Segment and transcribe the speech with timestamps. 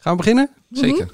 [0.00, 0.50] Gaan we beginnen?
[0.70, 1.06] Zeker.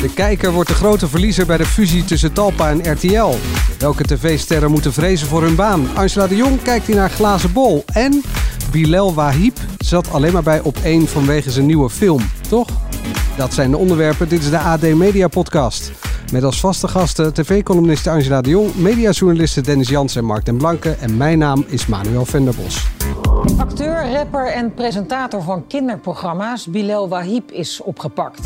[0.00, 3.34] De kijker wordt de grote verliezer bij de fusie tussen Talpa en RTL.
[3.78, 5.86] Welke tv-sterren moeten vrezen voor hun baan?
[5.94, 7.84] Angela de Jong kijkt in haar glazen bol.
[7.92, 8.22] En
[8.70, 12.68] Bilal Wahib zat alleen maar bij op één vanwege zijn nieuwe film, toch?
[13.36, 14.28] Dat zijn de onderwerpen.
[14.28, 15.92] Dit is de AD Media Podcast.
[16.32, 20.90] Met als vaste gasten tv-columniste Angela de Jong, mediajournalisten Dennis Jans en Mark den Blanke.
[20.90, 22.86] En mijn naam is Manuel Venderbos.
[23.54, 28.40] Acteur, rapper en presentator van kinderprogramma's Bilal Wahib is opgepakt.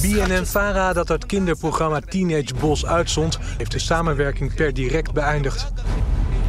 [0.00, 3.38] BNN-Vara dat het kinderprogramma Teenage Boss uitzond...
[3.56, 5.72] heeft de samenwerking per direct beëindigd.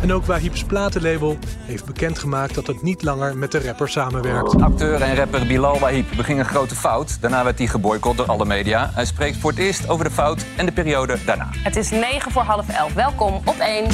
[0.01, 4.61] En ook Wahib's platenlabel heeft bekendgemaakt dat het niet langer met de rapper samenwerkt.
[4.61, 7.21] Acteur en rapper Bilal Wahib beging een grote fout.
[7.21, 8.89] Daarna werd hij geboycott door alle media.
[8.93, 11.49] Hij spreekt voor het eerst over de fout en de periode daarna.
[11.63, 12.93] Het is 9 voor half 11.
[12.93, 13.87] Welkom op 1.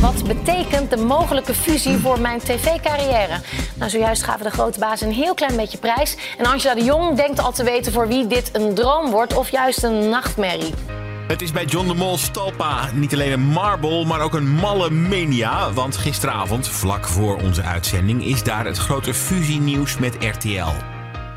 [0.00, 3.40] Wat betekent de mogelijke fusie voor mijn tv-carrière?
[3.74, 6.16] Nou, zojuist gaven de grote baas een heel klein beetje prijs.
[6.38, 9.48] En Angela de Jong denkt al te weten voor wie dit een droom wordt of
[9.48, 10.74] juist een nachtmerrie.
[11.30, 14.90] Het is bij John de Mol Stalpa niet alleen een marble, maar ook een malle
[14.90, 15.72] mania.
[15.72, 20.72] Want gisteravond, vlak voor onze uitzending, is daar het grote fusienieuws met RTL.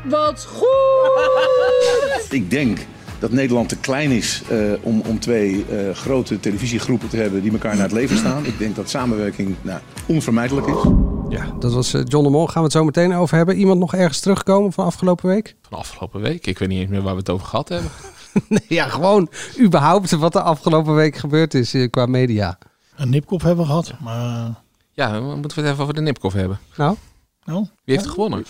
[0.04, 2.26] Wat goed!
[2.30, 2.78] Ik denk
[3.18, 7.52] dat Nederland te klein is eh, om, om twee eh, grote televisiegroepen te hebben die
[7.52, 8.46] elkaar naar het leven staan.
[8.46, 10.82] Ik denk dat samenwerking nou, onvermijdelijk is.
[11.28, 12.46] Ja, dat was eh, John de Mol.
[12.46, 13.56] Gaan we het zo meteen over hebben.
[13.56, 15.54] Iemand nog ergens terugkomen van afgelopen week?
[15.68, 16.46] Van afgelopen week.
[16.46, 17.90] Ik weet niet eens meer waar we het over gehad hebben.
[18.48, 19.28] nee, ja, gewoon
[19.60, 22.58] überhaupt wat er afgelopen week gebeurd is eh, qua media.
[22.96, 24.62] Een nipkop hebben we gehad, maar...
[24.92, 26.58] Ja, we moeten het even over de Nipkoff hebben.
[26.76, 26.96] Nou?
[27.44, 27.66] Nou?
[27.84, 28.44] Wie heeft er gewonnen?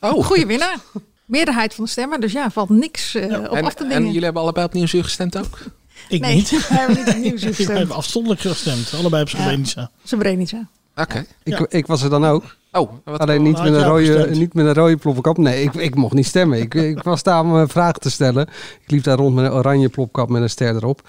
[0.00, 0.24] Oh.
[0.24, 0.76] Goeie winnaar.
[1.24, 4.24] Meerderheid van de stemmen, dus ja, valt niks uh, op en, af te en jullie
[4.24, 5.58] hebben allebei op Nieuwsuur gestemd ook?
[6.08, 6.50] Ik nee, niet.
[6.68, 7.78] wij hebben niet op Nieuwsuur gestemd.
[7.78, 8.94] heb afstandelijk gestemd.
[8.94, 9.90] Allebei op Srebrenica.
[10.04, 10.68] Srebrenica.
[10.96, 11.26] Oké.
[11.42, 11.66] Ik, Ja.
[11.68, 12.56] ik was er dan ook.
[12.74, 15.38] Oh, wat Alleen niet met, een rode, niet met een rode plopkap.
[15.38, 16.58] Nee, ik, ik mocht niet stemmen.
[16.58, 18.46] Ik, ik was daar om eh, vragen te stellen.
[18.82, 21.08] Ik liep daar rond met een oranje plopkap met een ster erop.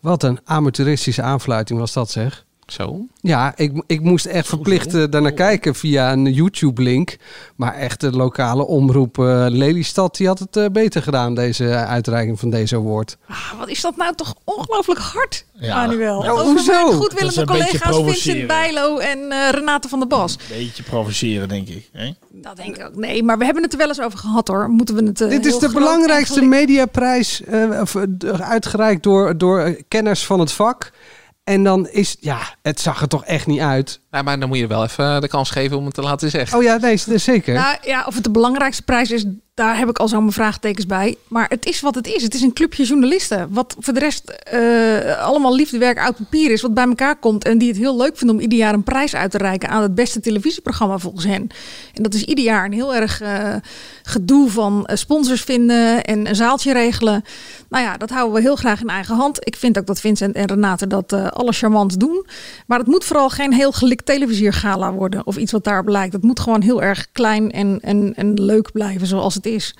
[0.00, 2.45] Wat een amateuristische aanfluiting was dat zeg.
[2.66, 3.06] Zo.
[3.20, 7.16] Ja, ik, ik moest echt verplicht daarnaar kijken via een YouTube-link.
[7.56, 12.38] Maar echt de lokale omroep eh, Lelystad, die had het eh, beter gedaan, deze uitreiking
[12.40, 13.16] van deze award.
[13.28, 15.76] Ah, wat is dat nou toch ongelooflijk hard, Ja.
[15.76, 16.22] Manuel.
[16.24, 16.92] Ja, Over hoezo?
[16.92, 18.46] goedwillende een beetje collega's Vincent provoceren.
[18.46, 20.36] Bijlo en eh, Renate van der Bas.
[20.48, 21.88] Beetje provoceren, denk ik.
[21.92, 22.10] Hè?
[22.30, 22.96] Dat denk ik ook.
[22.96, 24.68] Nee, maar we hebben het er wel eens over gehad hoor.
[24.68, 27.42] Moeten we het Dit is de belangrijkste mediaprijs
[27.80, 27.96] of,
[28.40, 30.92] uitgereikt door, door kenners van het vak.
[31.46, 34.00] En dan is, ja, het zag er toch echt niet uit.
[34.10, 36.58] Ja, maar dan moet je wel even de kans geven om het te laten zeggen.
[36.58, 37.54] Oh ja, nee, zeker.
[37.54, 39.24] Nou ja, of het de belangrijkste prijs is,
[39.56, 41.16] daar heb ik al zo mijn vraagtekens bij.
[41.28, 42.22] Maar het is wat het is.
[42.22, 43.48] Het is een clubje journalisten.
[43.50, 46.62] Wat voor de rest eh, allemaal liefdewerk uit papier is.
[46.62, 47.44] Wat bij elkaar komt.
[47.44, 49.82] En die het heel leuk vinden om ieder jaar een prijs uit te reiken aan
[49.82, 51.48] het beste televisieprogramma volgens hen.
[51.94, 53.54] En dat is ieder jaar een heel erg eh,
[54.02, 57.24] gedoe van eh, sponsors vinden en een zaaltje regelen.
[57.68, 59.46] Nou ja, dat houden we heel graag in eigen hand.
[59.46, 62.26] Ik vind ook dat Vincent en Renate dat eh alles charmant doen.
[62.66, 65.26] Maar het moet vooral geen heel gelikt televisiergala worden.
[65.26, 66.12] Of iets wat daarop lijkt.
[66.12, 69.74] Het moet gewoon heel erg klein en, en, en leuk blijven zoals het is.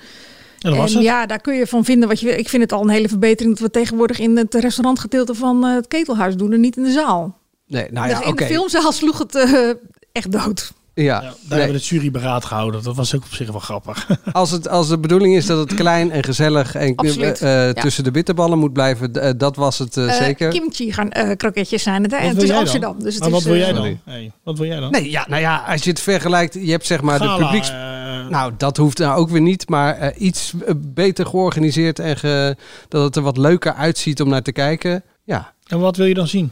[0.59, 1.05] En dat was en het.
[1.05, 2.37] ja, daar kun je van vinden wat je wil.
[2.37, 5.73] Ik vind het al een hele verbetering dat we tegenwoordig in het restaurantgedeelte van eh,
[5.73, 7.37] het ketelhuis doen en niet in de zaal.
[7.67, 8.43] nee, nou Dus ja, in oké.
[8.43, 9.69] de filmzaal sloeg het eh,
[10.11, 10.71] echt dood.
[11.03, 11.33] Ja, Ja, daar nee.
[11.49, 12.83] hebben we het juryberaad gehouden.
[12.83, 14.07] Dat was ook op zich wel grappig.
[14.31, 17.73] als, het, als de bedoeling is dat het klein en gezellig en eh, ja.
[17.73, 20.49] tussen de bitterballen moet blijven, eh, dat was het eh, Eh, zeker.
[20.49, 22.11] kimchi gaan, eh, kroketjes zijn het.
[22.11, 22.17] Hè?
[22.17, 22.93] En het is Amsterdam.
[22.93, 23.03] dan?
[23.03, 23.99] Dus het Maar is, wat wil eh, jij dan?
[24.05, 24.91] Hey, wat wil jij dan?
[24.91, 27.69] Nee, ja, nou ja, als je het vergelijkt, je hebt zeg maar de publieks...
[27.69, 27.75] eh,
[28.29, 32.55] Nou, dat hoeft nou ook weer niet, maar eh, iets eh, beter georganiseerd en ge-
[32.87, 35.03] dat het er wat leuker uitziet om naar te kijken.
[35.23, 36.51] Ja, en wat wil je dan zien?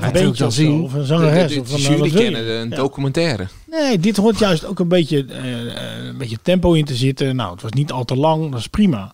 [0.00, 0.50] Ja Een dan of zo?
[0.50, 0.82] zien?
[0.82, 1.54] Of een De, zangeres?
[1.54, 2.30] de, of de jury wat wil je?
[2.30, 2.76] kennen, een Ja.
[2.76, 3.46] documentaire.
[3.66, 7.36] Nee, dit hoort juist ook een beetje, eh, eh, een beetje tempo in te zitten.
[7.36, 8.50] Nou, het was niet al te lang.
[8.50, 9.12] Dat is prima.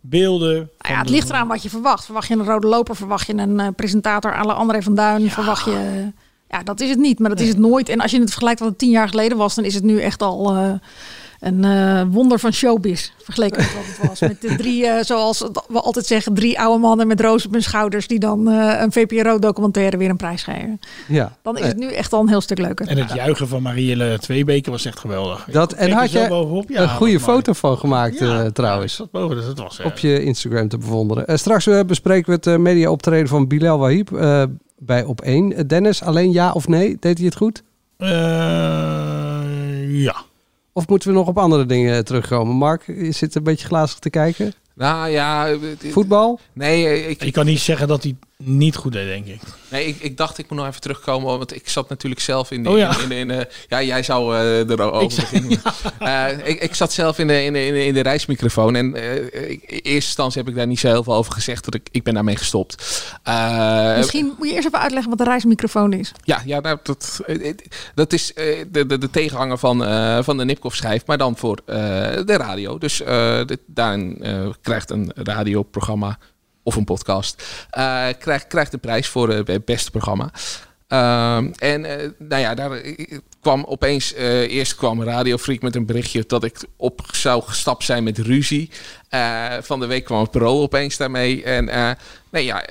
[0.00, 0.56] Beelden.
[0.56, 2.04] Ja, van het de- ligt eraan wat je verwacht.
[2.04, 2.96] Verwacht je een rode loper?
[2.96, 5.30] Verwacht je een eh, presentator à la André van Duin?
[5.30, 6.12] Verwacht je...
[6.50, 7.88] Ja, dat is het niet, maar dat is het nooit.
[7.88, 10.00] En als je het vergelijkt wat het tien jaar geleden was, dan is het nu
[10.00, 10.72] echt al eh,
[11.40, 13.10] een eh, wonder van showbiz.
[13.22, 14.20] Vergeleken met wat het was.
[14.20, 17.62] Met de drie, eh, zoals we altijd zeggen, drie oude mannen met roos op hun
[17.62, 20.80] schouders die dan eh, een VPRO-documentaire weer een prijs geven.
[21.08, 21.36] Ja.
[21.42, 22.88] Dan is het nu echt al een heel stuk leuker.
[22.88, 25.46] En het juichen van Marielle Tweebeke was echt geweldig.
[25.50, 26.68] Dat, en had je bovenop.
[26.68, 28.92] Ja, een goede foto van gemaakt Ja, trouwens.
[28.96, 31.38] ja, dat boven, dus dat was, op je Instagram te bewonderen.
[31.38, 34.42] Straks bespreken we het eh, media optreden van Bilal Wahib eh,
[34.78, 35.24] bij Op1.
[35.24, 36.96] Eh, Dennis, alleen ja of nee?
[37.00, 37.62] Deed hij het goed?
[37.96, 38.08] eh,
[40.02, 40.16] ja.
[40.76, 42.56] Of moeten we nog op andere dingen terugkomen?
[42.56, 44.52] Mark, je zit een beetje glazig te kijken.
[44.74, 46.40] Nou ja, Voetbal?
[46.52, 49.40] nee, ik, Je kan niet zeggen dat hij niet goed deed, denk ik.
[49.68, 52.62] Nee, ik, ik dacht ik moet nog even terugkomen, want ik zat natuurlijk zelf in
[52.62, 52.68] de...
[52.70, 52.98] Oh ja.
[52.98, 55.60] in, in, in, eh, ja, jij zou eh erover Ik zou- beginnen.
[55.98, 58.94] Eh, ik, ik zat zelf in de, in de, in de, in de reismicrofoon en
[58.94, 61.74] eh, ik- in eerste instantie heb ik daar niet zo heel veel over gezegd, dat
[61.74, 63.02] ik, ik ben daarmee gestopt.
[63.22, 66.12] Eh, Misschien moet je eerst even uitleggen wat een reismicrofoon is.
[66.24, 67.20] Ja, ja nou, dat,
[67.94, 71.58] dat is eh, de, de, de tegenhanger van, eh, van de Nipkoff-schijf, maar dan voor
[71.66, 71.76] eh,
[72.24, 72.78] de radio.
[72.78, 76.18] Dus eh, dit- daarin eh, krijgt een radioprogramma
[76.66, 80.30] of een podcast eh, krijgt, krijgt een prijs voor eh, het beste programma.
[80.88, 82.80] Ehm, en eh, nou ja, daar
[83.40, 88.04] kwam opeens, eerst kwam Radio Freak met een berichtje dat ik op zou gestapt zijn
[88.04, 88.70] met ruzie.
[89.60, 91.44] Van de week kwam het Parool opeens daarmee.
[91.44, 91.96] En
[92.30, 92.64] nee ja,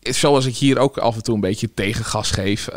[0.00, 2.68] zoals ik hier ook af en toe een beetje tegengas geef,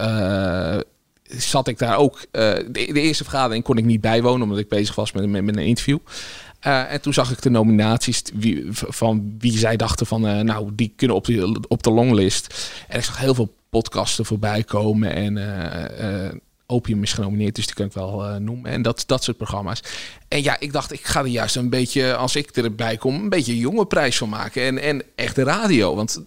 [1.23, 2.19] zat ik daar ook.
[2.31, 5.99] de, de eerste vergadering kon ik niet bijwonen omdat ik bezig was met een interview.
[6.63, 8.23] Eh, en toen zag ik de nominaties
[8.71, 12.71] van wie zij dachten van, eh, nou, die kunnen op de, op de longlist.
[12.87, 15.37] En ik zag heel veel podcasten voorbij komen en
[15.97, 18.71] eh, Opium is genomineerd, dus die kan ik wel noemen.
[18.71, 19.83] En dat, dat soort programma's.
[20.27, 23.29] En ja, ik dacht, ik ga er juist een beetje, als ik erbij kom, een
[23.29, 24.63] beetje een jonge prijs van maken.
[24.63, 26.23] En, en echt de radio, want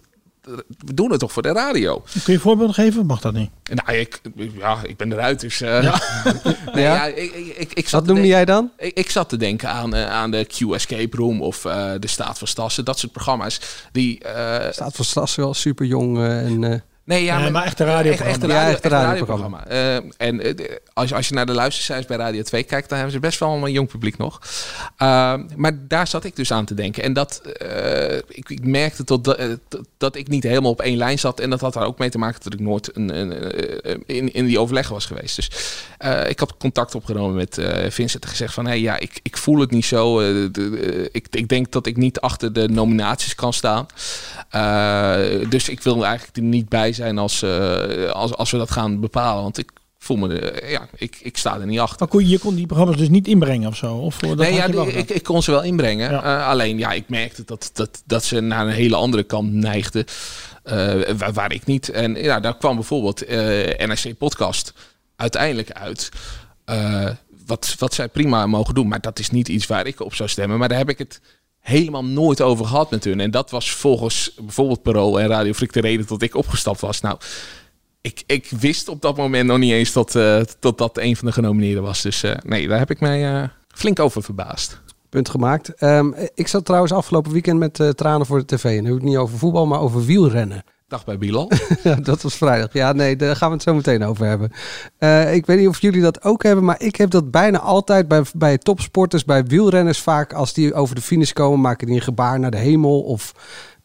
[0.85, 1.99] we doen het toch voor de radio.
[1.99, 3.05] Kun je een voorbeeld geven?
[3.05, 3.49] Mag dat niet?
[3.73, 5.61] Nou, ik, ja, ik ben eruit, dus...
[5.61, 5.69] eh,
[6.73, 6.93] nee, Ja?
[6.93, 8.71] ja, ik, ik, ik, zat Wat noemde jij dan?
[8.77, 12.07] Ik, ik zat te denken aan, eh, aan de Q Escape Room of eh, de
[12.07, 12.85] Staat van Stassen.
[12.85, 13.59] Dat soort programma's.
[13.91, 16.83] Die, eh, Staat van Stassen wel super jong en...
[17.07, 18.33] eh, Nee, ja, Nee, maar echt een radioprogramma.
[18.33, 19.57] Echt, echt een Ja, radio, radioprogramma.
[19.57, 19.65] radioprogramma.
[19.67, 23.15] Eh, en eh, als, als je naar de luistercijfers bij Radio 2 kijkt, dan hebben
[23.15, 24.41] ze best wel een jong publiek nog.
[25.01, 27.03] Uh, maar daar zat ik dus aan te denken.
[27.03, 29.45] En dat, uh, ik, ik, merkte tot dat, uh,
[29.97, 31.39] dat ik niet helemaal op één lijn zat.
[31.39, 34.33] En dat had daar ook mee te maken dat ik nooit een, een, een, in,
[34.33, 35.35] in die overleg was geweest.
[35.35, 35.51] Dus
[36.05, 38.65] uh, ik had contact opgenomen met Vincent en gezegd van...
[38.65, 40.19] Hé, hey, ja, ik, ik voel het niet zo.
[40.19, 43.85] De, de, ik, ik denk dat ik niet achter de nominaties kan staan.
[44.55, 48.71] Uh, dus ik wil eigenlijk er niet bij zijn als, uh, als, als we dat
[48.71, 49.43] gaan bepalen.
[49.43, 51.99] Want ik voel me, ja, ik, ik sta er niet achter.
[51.99, 53.95] Maar kon, je kon die programma's dus niet inbrengen of zo?
[53.95, 56.11] Of, dat nee, ja, die, ik, ik kon ze wel inbrengen.
[56.11, 56.39] Ja.
[56.39, 60.05] Uh, alleen, ja, ik merkte dat, dat, dat ze naar een hele andere kant neigden.
[60.65, 61.89] Uh, waar, waar, ik niet.
[61.89, 63.37] En ja, daar kwam bijvoorbeeld uh,
[63.77, 64.73] NRC Podcast
[65.15, 66.11] uiteindelijk uit.
[67.45, 68.87] Wat, wat zij prima mogen doen.
[68.87, 70.57] Maar dat is niet iets waar ik op zou stemmen.
[70.57, 71.21] Maar daar heb ik het
[71.67, 73.19] helemaal nooit over gehad met hun.
[73.19, 77.01] En dat was volgens bijvoorbeeld Parool en Radio Frik de reden dat ik opgestapt was.
[77.01, 77.17] Nou,
[78.01, 81.27] ik, ik wist op dat moment nog niet eens dat, uh, dat dat een van
[81.27, 82.01] de genomineerden was.
[82.01, 84.81] Dus uh, nee, daar heb ik mij uh, flink over verbaasd.
[85.09, 85.83] Punt gemaakt.
[85.83, 88.77] Um, ik zat trouwens afgelopen weekend met tranen voor de tv.
[88.77, 90.63] En nu ik niet over voetbal, maar over wielrennen.
[90.87, 91.51] Dag bij Bilal.
[92.01, 92.73] dat was vrijdag.
[92.73, 94.51] Ja, nee, daar gaan we het zo meteen over hebben.
[94.99, 98.07] Uh, ik weet niet of jullie dat ook hebben, maar ik heb dat bijna altijd
[98.07, 100.33] bij, bij topsporters, bij wielrenners vaak.
[100.33, 103.01] Als die over de finish komen, maken die een gebaar naar de hemel.
[103.01, 103.33] Of,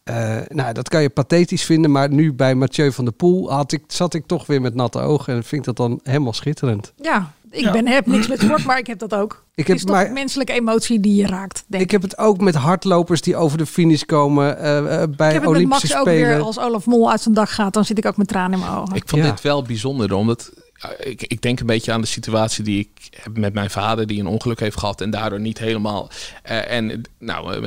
[0.05, 1.91] uh, nou, dat kan je pathetisch vinden.
[1.91, 5.01] Maar nu bij Mathieu van der Poel had ik, zat ik toch weer met natte
[5.01, 5.35] ogen.
[5.35, 6.93] En vind ik dat dan helemaal schitterend.
[6.97, 7.73] Ja, ik ja.
[7.73, 9.45] ben, heb niks met sport, maar ik heb dat ook.
[9.55, 11.65] Ik heb, het is toch maar, menselijke emotie die je raakt.
[11.67, 14.85] Denk ik heb het ook met hardlopers die over de finish komen uh, uh,
[15.17, 16.29] bij ik heb het Olympische met Max Spelen.
[16.31, 18.53] ook weer als Olaf Mol uit zijn dag gaat, dan zit ik ook met tranen
[18.53, 18.97] in mijn ogen.
[18.97, 19.31] Ik vond ja.
[19.31, 20.53] dit wel bijzonder, omdat
[20.99, 24.21] ik, ik, denk een beetje aan de situatie die ik heb met mijn vader, die
[24.21, 26.11] een ongeluk heeft gehad en daardoor niet helemaal.
[26.51, 27.61] Uh, en nou,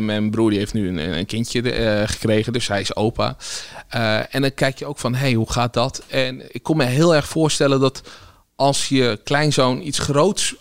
[0.00, 3.36] mijn, broer die heeft nu een, een kindje uh, gekregen, dus hij is opa.
[3.94, 6.02] Uh, en dan kijk je ook van, hé, hey, hoe gaat dat?
[6.08, 8.02] En ik kon me heel erg voorstellen dat
[8.56, 10.54] als je kleinzoon iets groots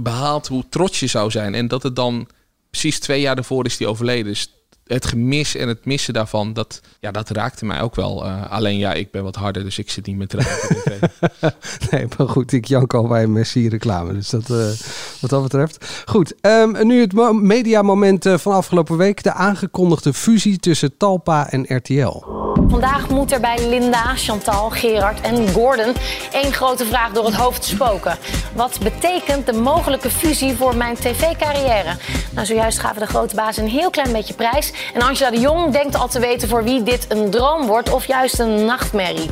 [0.00, 1.54] behaalt, hoe trots je zou zijn.
[1.54, 2.28] En dat het dan
[2.70, 4.24] precies twee jaar daarvoor is die overleden.
[4.24, 4.50] Dus
[4.86, 8.26] het gemis en het missen daarvan, dat, ja, dat raakte mij ook wel.
[8.26, 11.10] Uh, alleen ja, ik ben wat harder, dus ik zit niet met tranen.
[11.90, 14.12] nee, maar goed, ik jank al bij Messi reclame.
[14.12, 14.68] Dus dat, uh,
[15.20, 16.02] wat dat betreft.
[16.06, 19.22] Goed, um, nu het mo mediamoment van afgelopen week.
[19.22, 22.35] De aangekondigde fusie tussen Talpa en RTL.
[22.68, 25.94] Vandaag moet er bij Linda, Chantal, Gerard en Gordon
[26.32, 28.18] één grote vraag door het hoofd spoken.
[28.54, 31.96] Wat betekent de mogelijke fusie voor mijn tv-carrière?
[32.30, 34.72] Nou, zojuist gaven de grote baas een heel klein beetje prijs.
[34.94, 38.06] En Angela de Jong denkt al te weten voor wie dit een droom wordt of
[38.06, 39.30] juist een nachtmerrie.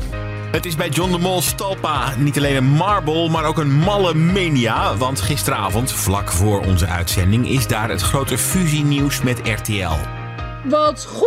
[0.52, 4.14] Het is bij John de Mol Stalpa niet alleen een marble, maar ook een malle
[4.14, 4.96] mania.
[4.96, 10.23] Want gisteravond, vlak voor onze uitzending, is daar het grote fusienieuws met RTL.
[10.64, 11.24] Wat goed!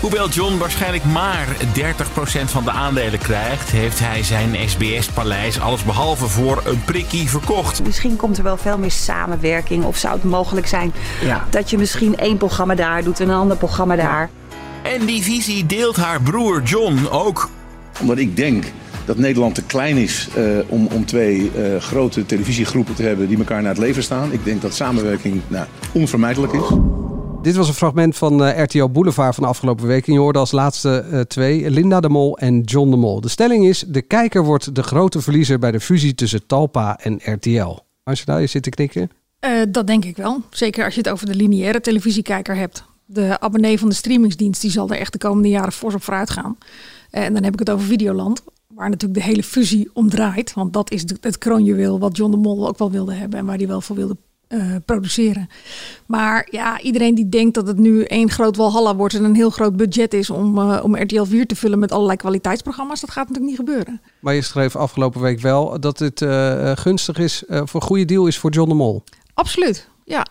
[0.00, 1.58] Hoewel John waarschijnlijk maar 30%
[2.44, 7.84] van de aandelen krijgt, heeft hij zijn SBS-paleis allesbehalve voor een prikkie verkocht.
[7.84, 10.92] Misschien komt er wel veel meer samenwerking of zou het mogelijk zijn
[11.22, 11.46] ja.
[11.50, 14.30] dat je misschien één programma daar doet en een ander programma daar.
[14.82, 17.50] En die visie deelt haar broer John ook.
[18.00, 18.64] Omdat ik denk
[19.04, 23.38] dat Nederland te klein is uh, om, om twee uh, grote televisiegroepen te hebben die
[23.38, 24.32] elkaar naar het leven staan.
[24.32, 26.68] Ik denk dat samenwerking nou, onvermijdelijk is.
[27.46, 30.06] Dit was een fragment van eh, RTL Boulevard van de afgelopen week.
[30.06, 33.20] En je hoorde als laatste eh, twee Linda de Mol en John de Mol.
[33.20, 37.20] De stelling is, de kijker wordt de grote verliezer bij de fusie tussen Talpa en
[37.24, 37.78] RTL.
[38.02, 39.10] Angela, je zit te knikken.
[39.38, 40.42] Eh, dat denk ik wel.
[40.50, 42.84] Zeker als je het over de lineaire televisiekijker hebt.
[43.04, 46.30] De abonnee van de streamingsdienst die zal er echt de komende jaren fors op vooruit
[46.30, 46.58] gaan.
[47.10, 48.42] En dan heb ik het over Videoland.
[48.66, 50.52] Waar natuurlijk de hele fusie om draait.
[50.52, 53.38] Want dat is het kroonjuweel wat John de Mol ook wel wilde hebben.
[53.38, 54.16] En waar hij wel voor wilde
[54.48, 55.48] eh, produceren.
[56.06, 59.14] Maar ja, iedereen die denkt dat het nu één groot Walhalla wordt.
[59.14, 62.16] En een heel groot budget is om, eh, om RTL 4 te vullen met allerlei
[62.16, 63.00] kwaliteitsprogramma's.
[63.00, 64.00] Dat gaat natuurlijk niet gebeuren.
[64.20, 68.26] Maar je schreef afgelopen week wel dat het eh, gunstig is, voor een goede deal
[68.26, 69.04] is voor John de Mol.
[69.34, 69.88] Absoluut.
[70.04, 70.26] Ja,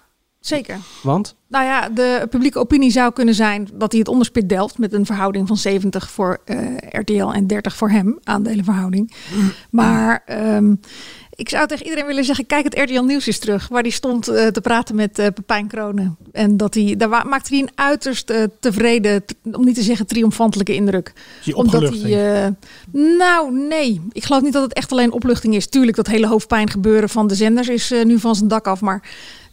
[0.47, 0.77] zeker.
[1.03, 1.35] Want?
[1.47, 5.05] Nou ja, de publieke opinie zou kunnen zijn dat hij het onderspit delft met een
[5.05, 6.57] verhouding van 70 voor eh,
[6.89, 9.13] RTL en 30 voor hem, aandelenverhouding.
[9.69, 10.75] Maar ehm,
[11.35, 14.27] ik zou tegen iedereen willen zeggen, kijk het RTL Nieuws eens terug, waar hij stond
[14.27, 16.17] eh, te praten met eh, Pepijn Kronen.
[16.31, 21.13] En dat hij, daar maakte hij een uiterst tevreden, om niet te zeggen triomfantelijke indruk.
[21.43, 22.53] Die Omdat hij,
[22.91, 25.67] nou nee, ik geloof niet dat het echt alleen opluchting is.
[25.67, 29.03] Tuurlijk, dat hele hoofdpijn gebeuren van de zenders is nu van zijn dak af, maar...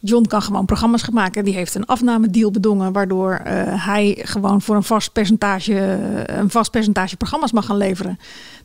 [0.05, 1.45] John kan gewoon programma's gaan maken.
[1.45, 6.51] Die heeft een afnamedeal bedongen, waardoor eh, hij gewoon voor een vast percentage, eh, een
[6.51, 8.19] vast percentage programma's mag gaan leveren.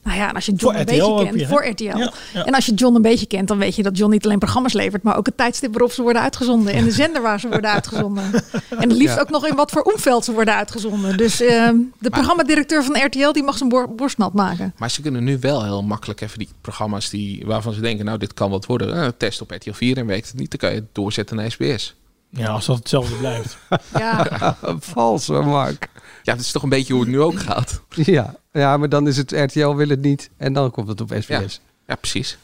[0.04, 1.84] Nou ja, en als je John Voor een RTL beetje kent, voor RTL.
[1.98, 2.46] Ja, ja.
[2.46, 4.74] En als je John een beetje kent, dan weet je dat John niet alleen programma's
[4.74, 7.72] levert, maar ook het tijdstip waarop ze worden uitgezonden en de zender waar ze worden
[7.72, 8.24] uitgezonden.
[8.70, 9.22] En het liefst Ja.
[9.22, 11.18] ook nog in wat voor omveld ze worden uitgezonden.
[11.18, 14.74] Dus eh, de programmadirecteur van RTL die mag zijn bor- borst nat maken.
[14.78, 18.18] Maar ze kunnen nu wel heel makkelijk even die programma's die, waarvan ze denken, nou
[18.18, 19.02] dit kan wat worden.
[19.02, 21.52] Eh, test op RTL 4 en werkt het niet, dan kan je het doorzetten naar
[21.52, 21.96] SBS.
[22.30, 23.58] Ja, als dat hetzelfde blijft.
[23.98, 24.56] Ja.
[24.80, 25.90] Vals, Mark.
[26.24, 27.82] Ja, dat is toch een beetje hoe het nu ook gaat.
[27.90, 28.36] Ja.
[28.52, 31.28] ja, maar dan is het RTL wil het niet en dan komt het op SBS.
[31.28, 31.44] Ja,
[31.88, 32.38] ja precies.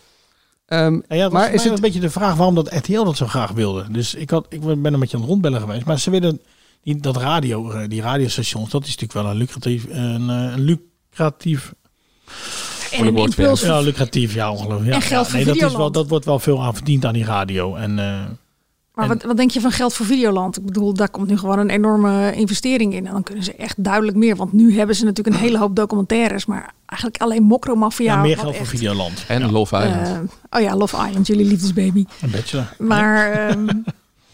[0.66, 3.28] Ehm, Ja, ja, maar is het een beetje de vraag waarom dat RTL dat zo
[3.28, 3.86] graag wilde.
[3.92, 5.86] Dus ik, had, ik ben een beetje aan het rondbellen geweest.
[5.86, 6.42] Maar ze willen
[6.84, 10.62] die, dat radio, eh, die radiostations, dat is natuurlijk wel een lucratief, een, eh, een
[10.62, 11.74] lucratief
[12.92, 14.90] En een impuls Ja, lucratief, ja, ongelooflijk.
[14.90, 17.06] Ja, En geld ja, voor nee, dat, is wel, dat wordt wel veel aan verdiend
[17.06, 17.76] aan die radio.
[17.76, 18.22] En, eh,
[18.94, 20.58] Maar wat, wat denk je van geld voor Videoland?
[20.58, 23.06] Ik bedoel, daar komt nu gewoon een enorme investering in.
[23.08, 24.36] En dan kunnen ze echt duidelijk meer.
[24.36, 26.46] Want nu hebben ze natuurlijk een hele hoop documentaires.
[26.46, 28.14] Maar eigenlijk alleen Mokromafia.
[28.14, 29.24] ja, meer geld voor Videoland.
[29.28, 30.08] En Love Island.
[30.08, 32.06] eh, oh ja, Love Island, jullie liefdesbaby.
[32.22, 32.76] Een bachelor.
[32.78, 33.68] Maar ehm,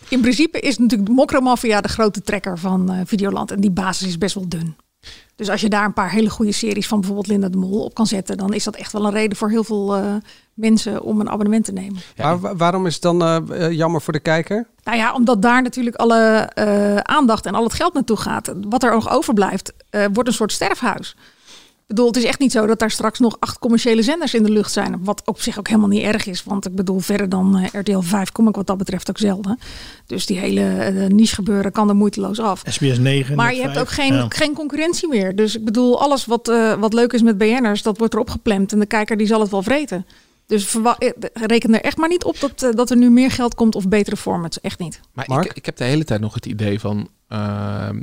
[0.10, 3.52] in principe is natuurlijk Mokromafia de grote trekker van eh, Videoland.
[3.52, 4.76] En die basis is best wel dun.
[5.40, 7.94] Dus als je daar een paar hele goede series van bijvoorbeeld Linda de Mol op
[7.94, 10.14] kan zetten, dan is dat echt wel een reden voor heel veel eh,
[10.54, 12.02] mensen om een abonnement te nemen.
[12.18, 14.68] maar wa- waarom is het dan eh, eh, jammer voor de kijker?
[14.84, 16.50] Nou ja, omdat daar natuurlijk alle
[17.04, 18.54] aandacht en al het geld naartoe gaat.
[18.70, 19.74] Wat er nog overblijft,
[20.14, 21.16] wordt een soort sterfhuis.
[21.90, 24.44] Ik bedoel, het is echt niet zo dat daar straks nog acht commerciële zenders in
[24.44, 25.04] de lucht zijn.
[25.04, 26.44] Wat op zich ook helemaal niet erg is.
[26.44, 29.60] Want ik bedoel, verder dan eh, RTL 5 kom ik wat dat betreft ook zelden.
[30.06, 32.62] Dus die hele eh, niche gebeuren kan er moeiteloos af.
[32.66, 33.36] SBS 9.
[33.36, 34.26] Maar je hebt ook geen, Ja.
[34.30, 35.36] geen concurrentie meer.
[35.36, 38.72] Dus ik bedoel, alles wat, eh, wat leuk is met BN'ers, dat wordt erop gepland.
[38.72, 40.06] En de kijker die zal het wel vreten.
[40.46, 40.76] Dus
[41.34, 44.18] reken er echt maar niet op dat, dat er nu meer geld komt of betere
[44.18, 44.62] formats.
[44.62, 45.00] Echt niet.
[45.14, 47.98] Maar ik, ik heb de hele tijd nog het idee van, ehm,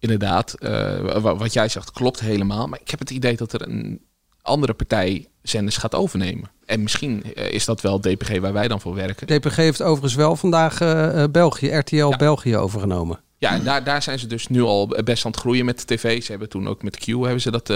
[0.00, 2.66] inderdaad, eh, wa- wat jij zegt klopt helemaal.
[2.66, 4.00] Maar ik heb het idee dat er een
[4.42, 6.50] andere partij zenders gaat overnemen.
[6.66, 9.26] En misschien eh, is dat wel DPG waar wij dan voor werken.
[9.26, 13.20] DPG heeft overigens wel vandaag eh, België, RTL België overgenomen.
[13.38, 15.94] Ja, en daar, daar zijn ze dus nu al best aan het groeien met de
[15.94, 16.22] tv.
[16.22, 17.68] Ze hebben toen ook met Q hebben ze dat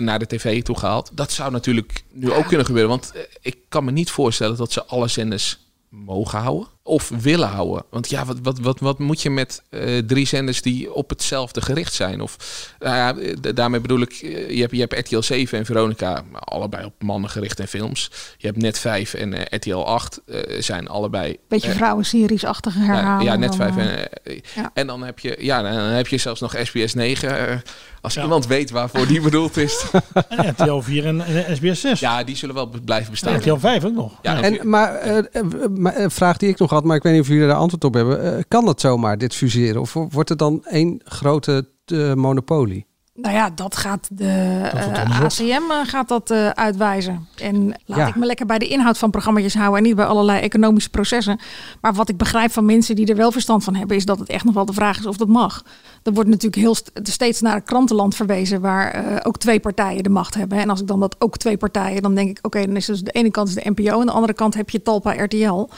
[0.00, 1.10] naar de tv toe gehaald.
[1.14, 2.90] Dat zou natuurlijk nu ook kunnen gebeuren.
[2.90, 7.84] Want ik kan me niet voorstellen dat ze alle zenders mogen houden of willen houden.
[7.90, 11.60] Want ja, wat, wat, wat, wat moet je met eh, drie zenders die op hetzelfde
[11.60, 12.20] gericht zijn?
[12.20, 12.36] Of
[12.78, 16.22] nou ja, eh, daarmee bedoel ik, eh, je hebt, je hebt RTL 7 en Veronica,
[16.32, 18.10] allebei op mannen gericht en films.
[18.38, 23.24] Je hebt Net 5 en eh, RTL 8 eh, zijn allebei Beetje vrouwenseries-achtige herhalen.
[23.24, 23.76] ja, net dan, vijf.
[23.76, 24.70] eh, En, ja.
[24.74, 27.48] en dan heb je, ja, dan heb je zelfs nog SBS 9.
[27.48, 27.56] eh,
[28.00, 29.84] als iemand weet waarvoor die bedoeld is.
[30.28, 32.00] En RTL 4 en, en SBS 6.
[32.00, 33.36] Ja, die zullen wel blijven bestaan.
[33.36, 34.12] RTL 5 ook nog.
[34.22, 34.98] Ja, En, maar
[35.76, 37.94] maar, vraag die ik nog had, maar ik weet niet of jullie daar antwoord op
[37.94, 38.36] hebben.
[38.36, 39.80] Eh, kan dat zomaar, dit fuseren?
[39.80, 42.88] Of wordt het dan één grote eh, monopolie?
[43.14, 45.20] Nou ja, dat gaat de eh.
[45.20, 47.26] ACM eh, gaat dat uitwijzen.
[47.36, 48.06] En laat Ja.
[48.06, 51.38] ik me lekker bij de inhoud van programma's houden en niet bij allerlei economische processen.
[51.80, 54.28] Maar wat ik begrijp van mensen die er wel verstand van hebben, is dat het
[54.28, 55.62] echt nog wel de vraag is of dat mag.
[56.02, 60.02] Er wordt natuurlijk heel st- steeds naar het krantenland verwezen waar eh, ook twee partijen
[60.02, 60.58] de macht hebben.
[60.58, 63.00] En als ik dan dat ook twee partijen, dan denk ik, oké, dan is dus
[63.02, 65.68] de ene kant is de NPO en de andere kant heb je Talpa RTL.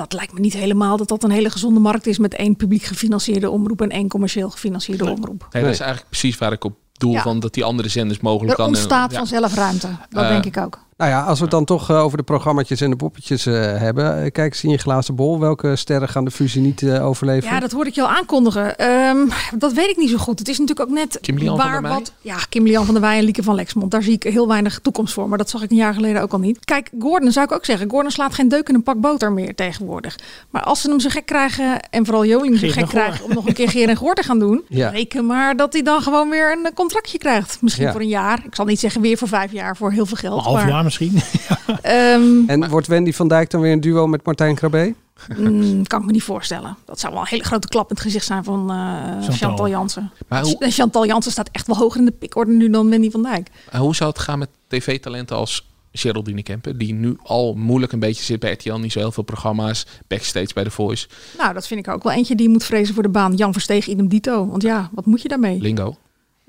[0.00, 2.82] Dat lijkt me niet helemaal dat dat een hele gezonde markt is met één publiek
[2.82, 5.48] gefinancierde omroep en één commercieel gefinancierde omroep.
[5.50, 7.22] Nee, dat is eigenlijk precies waar ik op doel Ja.
[7.22, 8.66] van dat die andere zenders mogelijk Er kan.
[8.66, 9.16] ontstaat ja.
[9.18, 9.88] vanzelf ruimte.
[10.10, 10.78] Dat Eh, denk ik ook.
[11.00, 13.54] Nou ja, als we het dan toch eh, over de programma's en de poppetjes eh,
[13.54, 14.24] hebben.
[14.24, 15.38] eh, kijk eens in je glazen bol.
[15.40, 17.50] Welke sterren gaan de fusie niet eh, overleven?
[17.50, 18.78] Ja, dat hoorde ik je al aankondigen.
[18.78, 19.16] Ehm,
[19.58, 20.38] dat weet ik niet zo goed.
[20.38, 22.12] Het is natuurlijk ook net Kim Lian van waar wat.
[22.20, 23.90] Ja, Kim Lian van der Wij en Lieke van Lexmond.
[23.90, 25.28] Daar zie ik heel weinig toekomst voor.
[25.28, 26.64] Maar dat zag ik een jaar geleden ook al niet.
[26.64, 27.90] Kijk, Gordon zou ik ook zeggen.
[27.90, 30.18] Gordon slaat geen deuk in een pak boter meer tegenwoordig.
[30.50, 31.80] Maar als ze hem zo gek krijgen.
[31.90, 33.24] En vooral Joling zo gek krijgen.
[33.24, 34.62] Om nog een keer Geer en Goor te gaan doen.
[34.68, 34.88] Ja.
[34.88, 37.58] Reken maar dat hij dan gewoon weer een contractje krijgt.
[37.62, 37.92] Misschien Ja.
[37.92, 38.42] voor een jaar.
[38.46, 39.76] Ik zal niet zeggen weer voor vijf jaar.
[39.76, 40.42] Voor heel veel Een geld.
[40.42, 41.20] half maar, jaar misschien.
[41.82, 44.94] ehm, En wordt Wendy van Dijk dan weer een duo met Martijn Krabbe?
[45.36, 46.76] mm, kan ik me niet voorstellen.
[46.84, 49.68] Dat zou wel een hele grote klap in het gezicht zijn van eh, Chantal.
[49.68, 50.10] Jansen.
[50.28, 53.10] Maar hoe, En Chantal Jansen staat echt wel hoger in de pikorde nu dan Wendy
[53.10, 53.50] van Dijk.
[53.76, 58.24] hoe zou het gaan met tv-talenten als Geraldine Kempen, die nu al moeilijk een beetje
[58.24, 61.86] zit bij RTL, niet zo heel veel programma's, backstage bij The Voice, Nou, dat vind
[61.86, 63.34] ik ook wel eentje die moet vrezen voor de baan.
[63.34, 64.46] Jan Versteeg, idem dito.
[64.46, 65.60] Want ja, wat moet je daarmee?
[65.60, 65.96] Lingo.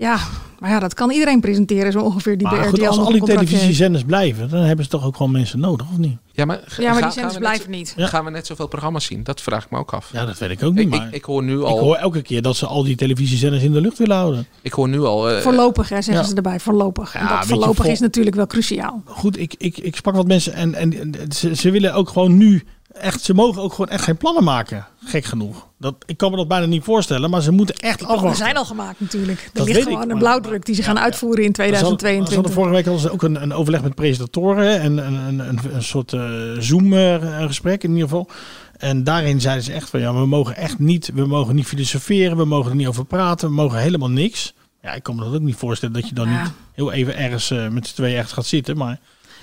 [0.02, 0.18] Ja,
[0.60, 4.04] maar ja, dat kan iedereen presenteren zo ongeveer die Maar goed, als al die televisiezenders
[4.04, 6.18] blijven, dan hebben ze toch ook gewoon mensen nodig, of niet?
[6.32, 7.94] Ja, maar, Ja, maar ga- die zenders blijven niet.
[7.98, 8.08] Ja.
[8.08, 9.24] Gaan we net zoveel programma's zien?
[9.24, 10.10] Dat vraag ik me ook af.
[10.14, 10.84] Ja, dat weet ik ook niet.
[10.84, 11.80] ik, maar ik, ik hoor nu ik al.
[11.80, 14.48] hoor elke keer dat ze al die televisiezenders in de lucht willen houden.
[14.62, 15.30] Ik hoor nu al.
[15.30, 16.30] eh, Voorlopig, hè, zeggen Ja.
[16.30, 16.60] ze erbij.
[16.60, 17.16] Voorlopig.
[17.16, 19.02] En Ja, dat voorlopig vol- is natuurlijk wel cruciaal.
[19.06, 22.38] Goed, ik, ik, ik sprak wat mensen en, en, en ze, ze willen ook gewoon
[22.38, 24.88] nu echt, ze mogen ook gewoon echt geen plannen maken.
[25.06, 25.68] Gek genoeg.
[25.78, 28.36] Dat, ik kan me dat bijna niet voorstellen, maar ze moeten echt Die afwachten.
[28.38, 29.40] zijn al gemaakt natuurlijk.
[29.44, 31.78] Er Dat ligt weet ik, gewoon een blauwdruk die ze gaan uitvoeren in Ze hadden-
[31.80, 32.54] ze hadden 2022.
[32.54, 35.84] vorige week hadden ze ook een, een overleg met presentatoren en een, een, een, een
[35.84, 36.22] soort eh,
[36.60, 38.30] Zoom-gesprek in ieder geval.
[38.78, 42.38] En daarin zeiden ze echt van ja, we mogen echt niet, we mogen niet filosoferen,
[42.38, 44.54] we mogen er niet over praten, we mogen helemaal niks.
[44.82, 46.42] Ja, ik kan me dat ook niet voorstellen dat je dan Ja.
[46.42, 48.78] niet heel even ergens eh, met z'n tweeën echt gaat zitten.
[48.78, 49.00] Maar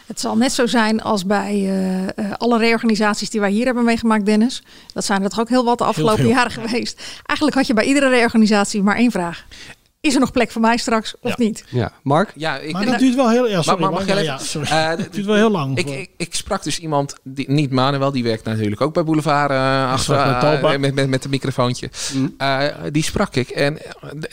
[0.08, 3.84] Het zal net zo zijn als bij eh, eh, alle reorganisaties die wij hier hebben
[3.84, 4.62] meegemaakt, Dennis.
[4.92, 7.02] Dat zijn er toch ook heel wat de afgelopen jaren geweest.
[7.24, 9.46] Eigenlijk had je bij iedere reorganisatie maar één vraag.
[10.00, 11.64] Is er nog plek voor mij straks of niet?
[11.68, 12.32] Ja, Mark?
[12.34, 13.48] Ja, ik, maar dat duurt wel heel...
[13.48, 14.38] Ja, sorry, maar maar- ja.
[14.62, 15.78] Eh, het duurt wel heel lang.
[15.78, 19.04] Ik, voor- ik, ik sprak dus iemand, die, niet Manuel, die werkt natuurlijk ook bij
[19.04, 21.90] Boulevard eh, achter, met met, met, met een microfoontje.
[22.14, 22.34] Mm.
[22.38, 23.78] Eh, die sprak ik en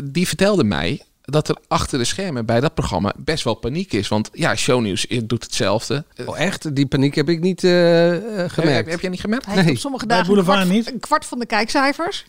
[0.03, 4.07] die vertelde mij dat er achter de schermen bij dat programma best wel paniek is.
[4.07, 6.05] Want ja, shownieuws doet hetzelfde.
[6.25, 6.75] Oh, echt?
[6.75, 8.89] Die paniek heb ik niet eh, eh, Heb, gemerkt.
[8.89, 9.45] heb jij niet gemerkt?
[9.45, 9.75] Hij heeft Nee.
[9.75, 10.91] op sommige dagen een Boulevard kwart, niet.
[10.93, 12.25] een kwart van de kijkcijfers.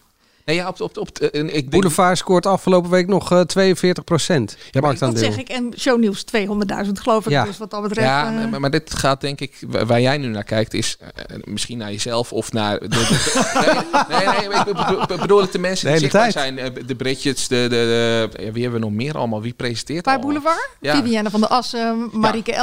[0.46, 4.04] Nee, ja, op, op, op, eh, ik denk, Boulevard scoort afgelopen week nog eh 42
[4.04, 4.56] procent.
[4.72, 5.48] maar Dat zeg ik.
[5.48, 7.30] En shownieuws 200.000 geloof ik.
[7.30, 7.44] Ja.
[7.44, 8.06] Dus wat dat betreft...
[8.06, 9.54] Ja, eh, maar, maar dit gaat denk ik,
[9.86, 12.78] waar jij nu naar kijkt, is eh, misschien naar jezelf of naar...
[12.78, 15.06] De, de- nee, nee, nee, ik bedoel,
[15.52, 16.32] de mensen die zichtbaar tijd.
[16.32, 16.58] zijn.
[16.58, 19.42] eh, De Bridgets, de, de, de, ja, wie hebben we nog meer allemaal?
[19.42, 20.32] Wie presenteert bij allemaal?
[20.32, 20.70] Boulevard.
[20.80, 20.96] Ja.
[21.02, 22.54] Vivienne van der Assen, Marike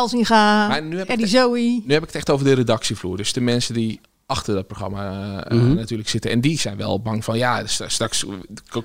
[1.01, 1.57] ik Eddie de- Zoe.
[1.85, 3.17] Nu heb ik het echt over de redactievloer.
[3.17, 3.99] Dus de mensen die
[4.33, 5.03] achter dat programma
[5.43, 5.73] eh, Mhm.
[5.75, 6.31] natuurlijk zitten.
[6.31, 8.25] En die zijn wel bang van, ja, st- straks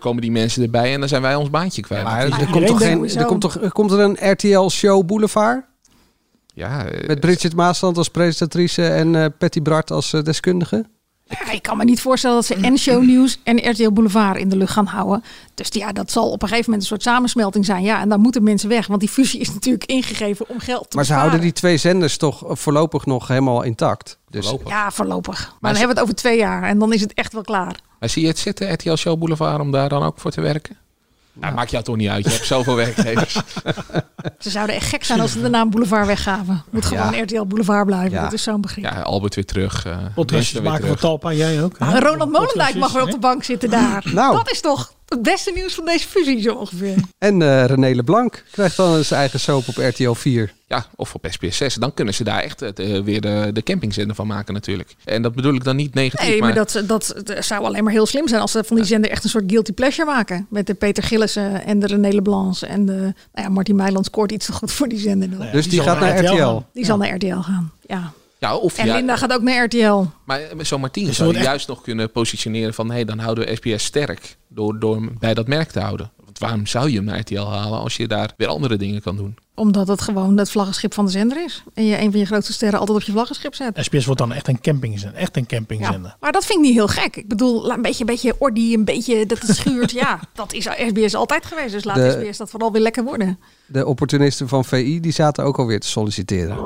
[0.01, 2.05] komen die mensen erbij en dan zijn wij ons baantje kwijt.
[2.05, 5.65] Maar er komt, toch geen, er, komt toch, er komt er een RTL-show Boulevard?
[6.55, 10.85] ja, eh, Met Bridget Maasland als presentatrice en eh, Patty Bart als eh, deskundige?
[11.29, 14.57] Ja, ik kan me niet voorstellen dat ze en shownieuws en RTL Boulevard in de
[14.57, 15.25] lucht gaan houden.
[15.55, 17.83] Dus ja, dat zal op een gegeven moment een soort samensmelting zijn.
[17.83, 20.97] Ja, en dan moeten mensen weg, want die fusie is natuurlijk ingegeven om geld te
[20.97, 21.21] Maar ze besparen.
[21.21, 24.19] houden die twee zenders toch voorlopig nog helemaal intact.
[24.31, 24.69] Dus voorlopig.
[24.73, 25.39] Ja, voorlopig.
[25.39, 27.33] Maar, Maar dan ze- hebben we het over twee jaar en dan is het echt
[27.33, 27.81] wel klaar.
[28.01, 30.77] Maar zie je het zitten, RTL Show Boulevard, om daar dan ook voor te werken?
[31.41, 32.25] Nou, maakt jou toch niet uit.
[32.25, 33.33] Je hebt zoveel werkgevers.
[34.39, 36.63] Ze zouden echt gek zijn als ze de naam Boulevard weggaven.
[36.71, 38.11] Moet gewoon RTL Boulevard blijven.
[38.11, 38.23] Ja.
[38.23, 38.85] Dat is zo'n begrip.
[38.85, 39.87] Ja, Albert weer terug.
[39.87, 41.11] eh Podcastjes mensen weer maken van terug.
[41.11, 41.79] Talpa, jij ook.
[41.79, 41.87] hè?
[41.87, 44.03] Maar Ronald Molendijk mag weer op de bank zitten daar.
[44.13, 44.37] Nou.
[44.37, 46.95] Dat is toch het beste nieuws van deze fusie zo ongeveer.
[47.19, 50.53] En eh René Leblanc krijgt dan zijn eigen soap op RTL 4.
[50.67, 51.75] Ja, of op SBS 6.
[51.75, 54.95] Dan kunnen ze daar echt eh, weer de, de campingzender van maken natuurlijk.
[55.05, 56.29] En dat bedoel ik dan niet negatief.
[56.29, 58.85] Nee, maar dat, dat, dat zou alleen maar heel slim zijn als ze van die
[58.85, 60.47] zender echt een soort guilty pleasure maken.
[60.51, 62.93] Met de Peter Gillissen en de René Leblanc en de...
[62.93, 65.31] Nou ja, Martin Meiland scoort iets te goed voor die zender.
[65.31, 65.47] dan.
[65.47, 66.35] Ja, Dus die, gaat naar RTL.
[66.37, 66.67] gaan.
[66.73, 67.73] Die zal naar RTL gaan.
[67.87, 68.13] Ja.
[68.39, 70.05] Ja, of En ja, Linda gaat ook naar RTL.
[70.25, 72.91] Maar zo'n Martien Dus zou je wordt juist nog kunnen positioneren van...
[72.91, 76.13] hé, dan houden we SBS sterk door, door hem bij dat merk te houden.
[76.25, 79.17] Want waarom zou je hem naar RTL halen als je daar weer andere dingen kan
[79.17, 79.37] doen?
[79.59, 81.63] Omdat het gewoon het vlaggenschip van de zender is.
[81.75, 83.79] En je een van je grootste sterren altijd op je vlaggenschip zet.
[83.81, 85.21] SBS wordt dan echt een campingzender.
[85.21, 86.11] Echt een campingzender.
[86.11, 87.17] Ja, maar dat vind ik niet heel gek.
[87.17, 89.91] Ik bedoel, een beetje, een beetje ordy, een beetje dat het schuurt.
[89.91, 91.73] ja, dat is SBS altijd geweest.
[91.73, 93.39] Dus laat De- SBS dat vooral weer lekker worden.
[93.67, 96.57] De opportunisten van VI die zaten ook alweer te solliciteren.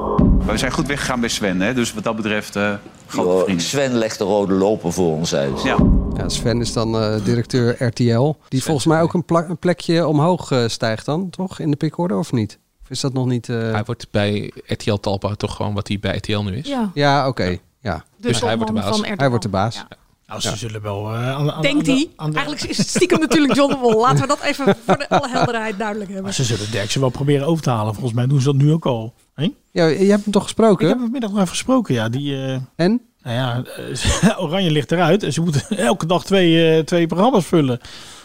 [0.46, 1.74] We zijn goed weggegaan bij Sven, hè?
[1.74, 2.74] dus wat dat betreft uh,
[3.06, 3.64] grote Joh, vrienden.
[3.64, 5.62] Sven legt de rode loper voor ons uit.
[5.62, 5.76] Ja.
[6.16, 8.32] Ja, Sven is dan eh, directeur RTL.
[8.48, 11.58] Die volgens mij ook een, pla- een plekje omhoog eh, stijgt dan, toch?
[11.58, 12.58] In de pickorde of niet?
[12.92, 13.48] Is dat nog niet...
[13.48, 16.68] eh, Hij wordt bij RTL Talpa toch gewoon wat hij bij RTL nu is.
[16.68, 17.56] Ja, Ja, oké.
[17.80, 18.04] Ja.
[18.16, 19.00] de Dus hij wordt de baas.
[19.16, 19.74] Hij wordt de baas.
[19.74, 19.88] Ja.
[20.26, 21.14] Nou, ze zullen wel...
[21.14, 22.08] eh, aan, Denkt hij.
[22.16, 24.00] de- Eigenlijk is het stiekem natuurlijk John de Wol.
[24.00, 26.24] Laten we dat even voor de alle helderheid duidelijk hebben.
[26.24, 27.92] Maar ze zullen Derksen wel proberen over te halen.
[27.94, 29.14] Volgens mij doen ze dat nu ook al.
[29.34, 29.50] Hè?
[29.70, 30.80] Ja, je hebt hem toch gesproken?
[30.80, 32.08] Ik heb hem vanmiddag nog even gesproken, ja.
[32.08, 33.00] Die, eh, En?
[33.22, 33.62] Nou ja,
[34.44, 35.22] Oranje ligt eruit.
[35.22, 37.80] En ze moeten elke dag twee, eh, twee programma's vullen.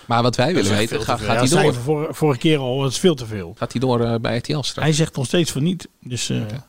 [0.08, 1.28] Maar wat wij willen weten, gaat, veel.
[1.28, 1.74] gaat Ja, hij door?
[1.74, 3.54] Vor, vorige keer al, dat is veel te veel.
[3.58, 4.88] Gaat hij door eh, bij RTL straks?
[4.88, 5.88] Hij zegt nog steeds van niet.
[6.02, 6.68] Dus eh, ja.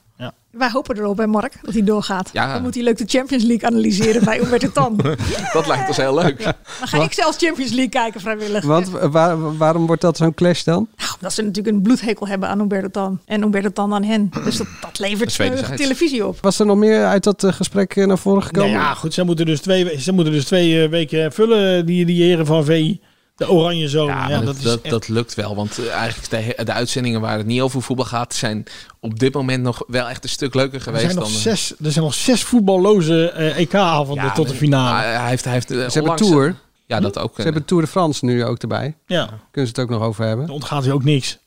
[0.51, 2.31] Wij hopen erop bij Mark dat hij doorgaat.
[2.33, 2.53] Ja.
[2.53, 4.97] Dan moet hij leuk de Champions League analyseren bij Umberto Tan.
[4.97, 5.17] Dan
[5.53, 6.55] Dat lijkt ons heel leuk.
[6.81, 8.65] ga ik zelfs Champions League kijken vrijwillig.
[8.65, 10.89] Want waar- waarom wordt dat zo'n clash dan?
[10.97, 13.21] Nou, omdat ze natuurlijk een bloedhekel hebben aan Umberto Tan.
[13.25, 14.31] En Umberto Tan aan hen.
[14.45, 16.39] Dus dat, dat levert eh, televisie op.
[16.41, 18.71] Was er nog meer uit dat gesprek naar voren gekomen?
[18.71, 19.15] Nou ja, goed.
[19.15, 22.65] Ze moeten dus twee, ze moeten dus twee eh, weken vullen, die, die heren van
[22.65, 23.01] VI.
[23.39, 24.07] De oranje zoon.
[24.07, 25.55] Ja, dat, dat, is dat, echt- dat lukt wel.
[25.55, 28.65] Want eh, eigenlijk de, de uitzendingen waar het niet over voetbal gaat, zijn
[29.01, 31.35] op dit moment nog wel echt een stuk leuker er, geweest zijn nog dan.
[31.35, 34.91] eh, zes, er zijn nog zes voetballoze eh, EK-avonden Ja, tot de finale.
[34.93, 36.55] maar hij heeft, hij heeft, eh, Ze hebben onlangs- Tour.
[36.87, 37.33] Ja, dat ook.
[37.37, 38.97] Ze hebben Tour de France nu ook erbij.
[39.07, 39.25] Ja.
[39.27, 40.47] Kunnen ze het ook nog over hebben?
[40.47, 41.39] Dan ontgaat hij ook niks.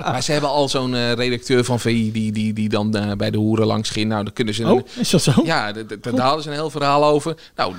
[0.00, 3.30] Maar ze hebben al zo'n eh, redacteur van VI die, die, die dan eh, bij
[3.30, 4.08] de hoeren langs ging.
[4.08, 4.66] Nou, dan kunnen ze.
[4.72, 5.32] Oh, is dat zo?
[5.44, 7.36] Ja, daar hadden ze een heel verhaal over.
[7.56, 7.74] Nou,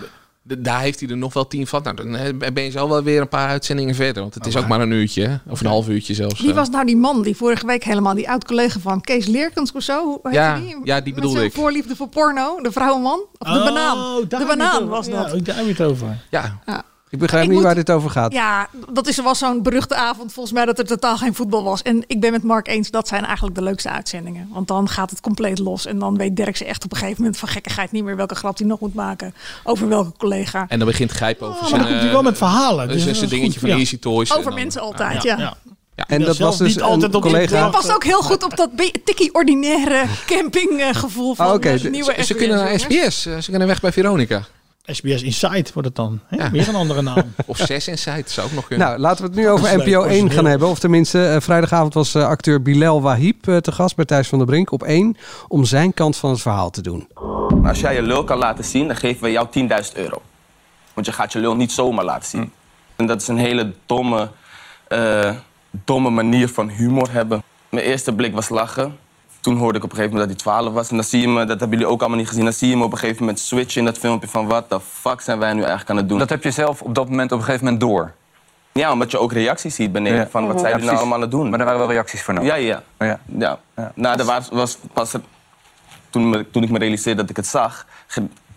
[0.48, 1.82] daar heeft hij er nog wel tien van.
[1.84, 4.22] Nou, dan eh, ben je zo wel weer een paar uitzendingen verder.
[4.22, 5.36] Want het is ook maar een uurtje, hè?
[5.52, 6.42] of een half uurtje zelfs.
[6.42, 6.56] Wie eh.
[6.56, 10.04] was nou die man die vorige week helemaal die oud-collega van Kees Leerkens of zo?
[10.04, 10.78] Hoe heet Ja, die?
[10.84, 11.56] ja, die bedoelde zijn ik.
[11.56, 13.20] voorliefde voor porno, de vrouwenman?
[13.38, 14.22] Of de Oh, banaan?
[14.28, 15.46] De banaan was Ja, dat.
[15.46, 16.18] daar heb je het over.
[16.30, 16.60] Ja.
[16.66, 16.84] Ja.
[17.16, 18.34] Ik begrijp Ik niet moet- waar dit over gaat.
[18.34, 21.64] Ja, dat is, er was zo'n beruchte avond volgens mij dat er totaal geen voetbal
[21.64, 21.82] was.
[21.82, 24.50] En ik ben met Mark eens, dat zijn eigenlijk de leukste uitzendingen.
[24.52, 25.86] Want dan gaat het compleet los.
[25.86, 28.58] En dan weet Derksen echt op een gegeven moment van gekkigheid niet meer welke grap
[28.58, 29.34] hij nog moet maken.
[29.64, 30.66] Over welke collega.
[30.70, 31.80] En dan begint Grijp over maar zijn...
[31.82, 33.76] dan komt hij eh, wel met verhalen, dus zijn dat is dingetje goed, van ja.
[33.76, 34.32] Easy Toys.
[34.32, 35.38] Over dan- mensen altijd, ja.
[35.38, 35.54] Ja.
[36.08, 37.62] En Ja, dat was dus niet altijd een op collega...
[37.64, 38.70] Dit past ook heel goed op dat
[39.04, 41.70] tikkie ordinaire campinggevoel van Ah, oké.
[41.70, 42.80] eh, Ze- nieuwe Ze, ze kunnen naar.
[42.80, 43.26] SBS.
[43.26, 44.44] eh, Ze kunnen weg bij Veronica.
[44.86, 46.20] SBS Insight wordt het dan.
[46.28, 46.38] Hè?
[46.38, 46.52] Ja.
[46.52, 47.34] Weer een andere naam.
[47.46, 48.88] Of 6 Inside zou ook nog kunnen.
[48.88, 50.68] Nou, laten we het nu over NPO 1 gaan hebben.
[50.68, 54.38] Of tenminste, eh, vrijdagavond was eh, acteur Bilal Wahib eh, te gast bij Thijs van
[54.38, 55.18] der Brink op 1
[55.48, 57.08] om zijn kant van het verhaal te doen.
[57.64, 60.22] Als jij je lul kan laten zien, dan geven we jou 10.000 euro.
[60.94, 62.52] Want je gaat je lul niet zomaar laten zien.
[62.96, 64.30] En dat is een hele domme,
[64.88, 65.32] eh,
[65.72, 67.44] domme manier van humor hebben.
[67.70, 68.98] Mijn eerste blik was lachen.
[69.46, 70.90] Toen hoorde ik op een gegeven moment dat hij 12 was.
[70.90, 72.78] En dan zie je me, dat hebben jullie ook allemaal niet gezien, dan zie je
[72.78, 75.54] me op een gegeven moment switchen in dat filmpje van wat de fuck zijn wij
[75.54, 76.18] nu eigenlijk aan het doen.
[76.20, 78.12] Dat heb je zelf op dat moment op een gegeven moment door.
[78.72, 80.28] Ja, omdat je ook reacties ziet beneden Ja.
[80.28, 80.60] van wat Mhm.
[80.60, 81.50] zijn Ja, jullie nou allemaal aan het doen.
[81.50, 82.50] Maar daar waren wel reacties voor nodig.
[82.50, 82.84] Ja, ja.
[83.00, 83.20] Oh, ja.
[83.76, 83.92] Ja.
[83.96, 85.14] Nou, er was, was pas
[86.10, 87.86] toen, me- toen ik me realiseerde dat ik het zag,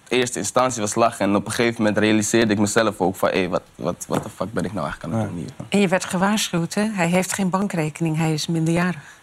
[0.08, 1.24] eerste instantie was lachen.
[1.24, 4.28] En op een gegeven moment realiseerde ik mezelf ook van, hé, wat, wat, wat de
[4.28, 5.50] fuck ben ik nou eigenlijk aan het doen hier?
[5.68, 6.82] En je werd gewaarschuwd, hè?
[6.92, 9.16] Hij heeft geen bankrekening, hij is minderjarig.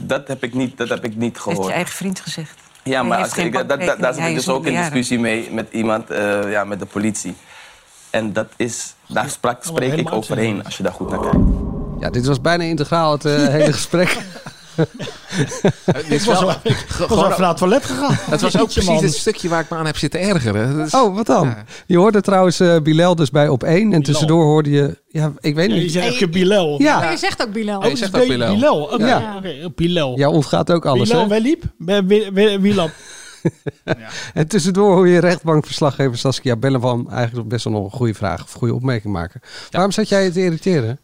[0.00, 1.66] Dat heb ik niet, dat heb ik niet Heeft gehoord.
[1.66, 2.54] je eigen vriend gezegd.
[2.82, 5.48] Ja, maar heeft als ik, dat, dat, daar zit ik dus ook in discussie mee
[5.52, 7.36] met iemand, eh, ja, met de politie.
[8.10, 11.36] En dat is, daar sprak, spreek ik overheen als je daar goed naar kijkt.
[12.00, 14.18] Ja, dit was bijna integraal het eh, hele gesprek.
[16.08, 18.16] Was wel- wel- ik was gewoon- even naar het toilet gegaan.
[18.30, 20.88] Het was ook precies het stukje waar ik me aan heb zitten ergeren.
[20.94, 21.54] Oh, wat dan?
[21.86, 24.98] Je hoorde trouwens eh Bilal dus bij op 1 en tussendoor hoorde je...
[25.08, 25.82] Ja, ik weet Ja, niet.
[25.92, 26.82] je zegt ook Bilal.
[26.82, 26.98] Ja.
[26.98, 27.78] Maar je zegt ook Bilal.
[27.80, 28.54] Oh, je zegt ook Bilal.
[28.54, 28.82] Bilal.
[28.82, 29.36] Oké, Ja.
[29.36, 30.18] oké, Bilal.
[30.18, 31.28] Ja, ontgaat ook alles, Bilal hè?
[31.28, 31.62] Welip?
[32.62, 32.90] Wilap.
[34.34, 38.52] En tussendoor hoor je rechtbankverslaggever Saskia Bellenvan eigenlijk best wel nog een goede vraag of
[38.52, 39.40] goede opmerking maken.
[39.70, 40.98] Waarom zat jij je te irriteren?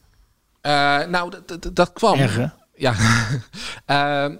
[0.60, 0.72] Eh,
[1.08, 1.32] nou,
[1.72, 2.18] dat- kwam.
[2.18, 2.38] Erg?
[2.76, 2.94] Ja.
[3.86, 4.36] Ehm,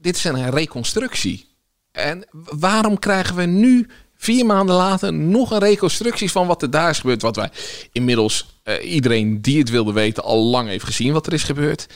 [0.00, 1.48] dit is een reconstructie.
[1.92, 6.90] En waarom krijgen we nu, vier maanden later, nog een reconstructie van wat er daar
[6.90, 7.22] is gebeurd?
[7.22, 7.50] Wat wij
[7.92, 11.86] inmiddels, eh, iedereen die het wilde weten, al lang heeft gezien wat er is gebeurd.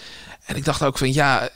[0.45, 1.49] En ik dacht ook van ja,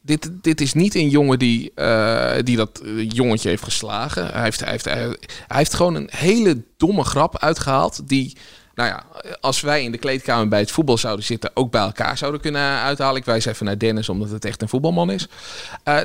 [0.00, 4.26] dit, dit is niet een jongen die, eh, die dat eh, jongetje heeft geslagen.
[4.26, 8.08] Hij heeft, hij, heeft, hij heeft gewoon een hele domme grap uitgehaald.
[8.08, 8.36] Die,
[8.78, 9.04] nou ja,
[9.40, 12.60] als wij in de kleedkamer bij het voetbal zouden zitten, ook bij elkaar zouden kunnen
[12.60, 13.16] uithalen.
[13.16, 15.28] Ik wijs even naar Dennis, omdat het echt een voetbalman is.
[15.82, 16.00] Eh,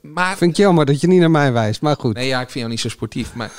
[0.00, 2.14] maar Vind ik jammer dat je niet naar mij wijst, maar goed.
[2.14, 3.34] Nee, ja, ik vind jou niet zo sportief.
[3.34, 3.50] Maar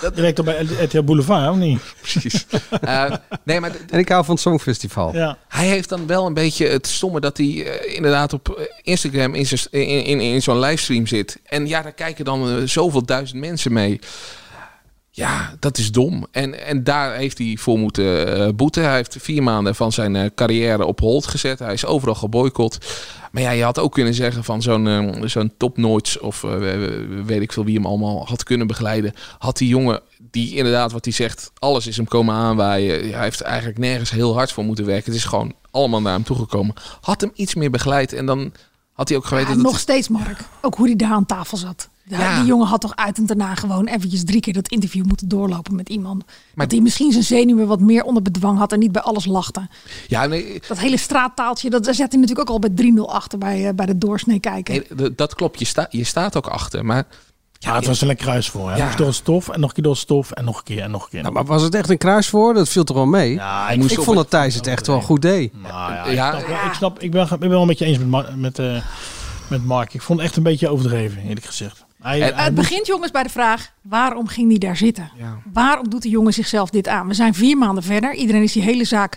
[0.00, 1.80] Je werkt toch bij RTL Boulevard, of niet?
[2.02, 2.46] precies.
[2.80, 3.12] Eh,
[3.44, 5.14] nee, maar En ik hou van het Songfestival.
[5.14, 5.38] Ja.
[5.48, 9.46] hij heeft dan wel een beetje het stomme dat hij eh, inderdaad op Instagram in,
[9.70, 11.38] in, in, in zo'n livestream zit.
[11.44, 14.00] En ja, daar kijken dan zoveel duizend mensen mee.
[15.16, 16.26] Ja, dat is dom.
[16.30, 18.82] En, en daar heeft hij voor moeten eh, boeten.
[18.84, 21.58] Hij heeft vier maanden van zijn eh, carrière op hold gezet.
[21.58, 22.78] Hij is overal geboycott.
[23.32, 26.40] Maar ja, je had ook kunnen zeggen van zo'n eh, zo'n topnoits of
[27.24, 29.12] weet ik veel wie hem allemaal had kunnen begeleiden.
[29.38, 30.00] Had die jongen
[30.30, 33.10] die inderdaad wat hij zegt, alles is hem komen aanwaaien.
[33.12, 35.12] Hij heeft eigenlijk nergens heel hard voor moeten werken.
[35.12, 36.74] Het is gewoon allemaal naar hem toegekomen.
[37.00, 38.52] Had hem iets meer begeleid en dan
[38.92, 39.64] had hij ook geweten Ja, dat...
[39.64, 40.40] nog steeds, Mark.
[40.60, 41.88] Ook hoe hij daar aan tafel zat.
[42.08, 45.28] Ja, Die jongen had toch uit en daarna gewoon eventjes drie keer dat interview moeten
[45.28, 46.24] doorlopen met iemand.
[46.54, 49.68] dat hij misschien zijn zenuwen wat meer onder bedwang had en niet bij alles lachte.
[50.06, 53.38] Ja, nee, Dat hele straattaaltje, dat daar zet hij natuurlijk ook al bij 3-0 achter
[53.38, 54.84] bij, eh, bij de doorsnee kijken.
[54.96, 55.58] nee, dat klopt.
[55.58, 56.84] Je, sta, je staat ook achter.
[56.84, 57.04] Maar
[57.58, 58.70] Ja, het was een lekker kruis voor.
[58.70, 58.76] Hè?
[58.76, 58.94] Ja.
[58.96, 61.02] Door het stof en nog een keer door stof en nog een keer en nog
[61.02, 61.22] een keer.
[61.22, 62.54] Nou, maar was het echt een kruis voor?
[62.54, 63.32] Dat viel toch wel mee?
[63.32, 65.52] Ja, ik vond dat Thijs het echt wel goed deed.
[65.62, 67.98] Nou ja, Ja, ik, snap, ik, snap, ik, ben, ik ben wel met je eens
[67.98, 68.76] met, met, eh,
[69.48, 69.94] met Mark.
[69.94, 71.84] Ik vond het echt een beetje overdreven, eerlijk gezegd.
[72.06, 75.10] Hij, hij het moest- begint jongens bij de vraag, waarom ging hij daar zitten?
[75.52, 77.08] Waarom doet de jongen zichzelf dit aan?
[77.08, 78.14] We zijn vier maanden verder.
[78.14, 79.16] Iedereen is die hele zaak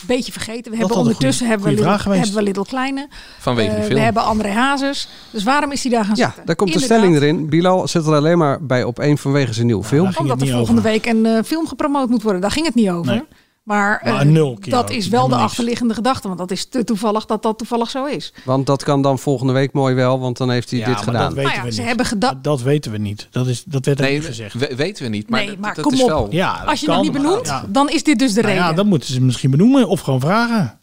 [0.00, 0.72] een beetje vergeten.
[0.72, 3.08] We hebben ondertussen goeie- hebben, we Little, hebben we Little Kleine.
[3.38, 3.94] Vanwege die Eh, film.
[3.98, 5.08] We hebben André Hazes.
[5.30, 6.46] Dus waarom is hij daar gaan Ja, zitten?
[6.46, 7.48] daar komt de Inderdaad, stelling erin.
[7.48, 10.10] Bilal zit er alleen maar bij op één vanwege zijn nieuwe film.
[10.18, 12.40] Omdat er volgende week een eh, film gepromoot moet worden.
[12.40, 13.12] Daar ging het niet over.
[13.12, 13.22] Nee.
[13.66, 14.90] Maar, Maar eh, een nul keer dat ook.
[14.90, 16.26] is wel de achterliggende gedachte.
[16.26, 18.32] Want dat is te toevallig dat dat toevallig zo is.
[18.44, 21.04] Want dat kan dan volgende week mooi wel, want dan heeft hij Ja, dit maar
[21.04, 21.20] gedaan.
[21.22, 21.88] dat weten Nou ja, we ze niet.
[21.88, 22.34] hebben gedacht.
[22.44, 23.28] Dat weten we niet.
[23.30, 24.54] Dat, is, dat werd er nee, niet gezegd.
[24.54, 25.30] we- weten we niet.
[25.30, 26.08] Maar Nee, dat, maar dat kom is op.
[26.08, 26.26] wel.
[26.30, 27.64] Ja, Als je dat niet benoemt, ja.
[27.68, 28.68] dan is dit dus de Nou reden.
[28.68, 30.78] ja, dat moeten ze misschien benoemen of gewoon vragen.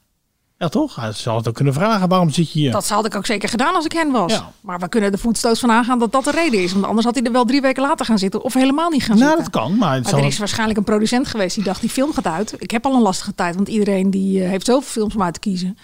[0.63, 1.10] Ja, toch?
[1.13, 2.08] Zal het ook kunnen vragen.
[2.10, 2.71] Waarom zit je hier?
[2.71, 4.34] Dat had ik ook zeker gedaan als ik hen was.
[4.34, 4.52] Ja.
[4.62, 6.73] Maar we kunnen er voetstoot van aangaan dat dat de reden is.
[6.73, 8.43] Want anders had hij er wel drie weken later gaan zitten.
[8.43, 9.52] Of helemaal niet gaan Nou, zitten.
[9.52, 9.78] dat kan.
[9.78, 12.28] Maar, het Maar zal er is waarschijnlijk een producent geweest die dacht, die film gaat
[12.28, 12.56] uit.
[12.58, 15.34] Ik heb al een lastige tijd, want iedereen die eh, heeft zoveel films om uit
[15.34, 15.78] te kiezen.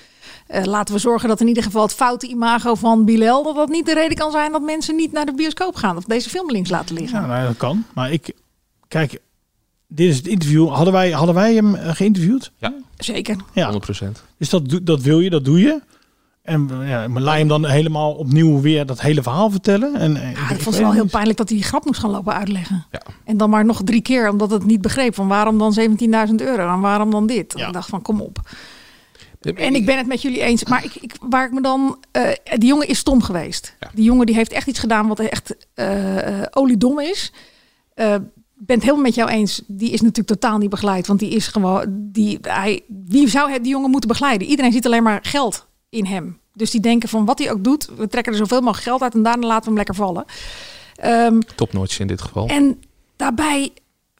[0.47, 3.43] Eh, laten we zorgen dat in ieder geval het foute imago van Bilal...
[3.43, 5.97] dat dat niet de reden kan zijn dat mensen niet naar de bioscoop gaan...
[5.97, 7.21] of deze film links laten liggen.
[7.21, 7.85] Ja, nou, dat kan.
[7.93, 8.31] Maar ik...
[8.87, 9.19] Kijk,
[9.91, 10.69] dit is het interview.
[10.69, 12.51] Hadden wij, hadden wij hem eh, geïnterviewd?
[12.57, 13.35] Ja, Zeker.
[13.53, 13.73] Ja.
[13.73, 13.77] 100%.
[14.37, 15.81] Dus dat, doe- dat wil je, dat doe je.
[16.41, 19.95] En eh, ja, maar laat je hem dan helemaal opnieuw weer dat hele verhaal vertellen.
[19.95, 21.85] En, eh, Ja, ik ik weet vond het wel heel pijnlijk dat hij die grap
[21.85, 22.85] moest gaan lopen uitleggen.
[23.25, 25.15] En dan maar nog drie keer, omdat het niet begreep.
[25.15, 25.73] Van waarom dan
[26.29, 27.57] 17.000 euro en waarom dan dit?
[27.57, 28.39] Ik dacht van, kom op.
[29.55, 30.63] En ik ben het met jullie eens.
[30.65, 31.97] Maar ik, ik, waar ik me dan...
[32.11, 33.75] eh, die jongen is stom geweest.
[33.93, 37.33] Die jongen die heeft echt iets gedaan wat echt eh, eh, oliedom is.
[37.93, 38.15] Eh,
[38.59, 39.61] ben het helemaal met jou eens.
[39.67, 41.07] Die is natuurlijk totaal niet begeleid.
[41.07, 41.85] Want die is gewoon...
[41.89, 44.47] Die, hij, wie zou het die jongen moeten begeleiden?
[44.47, 46.39] Iedereen ziet alleen maar geld in hem.
[46.53, 47.89] Dus die denken van wat hij ook doet.
[47.97, 50.25] We trekken er zoveel mogelijk geld uit en daarna laten we hem lekker vallen.
[51.55, 52.47] Topnotch in dit geval.
[52.47, 52.81] en
[53.15, 53.71] daarbij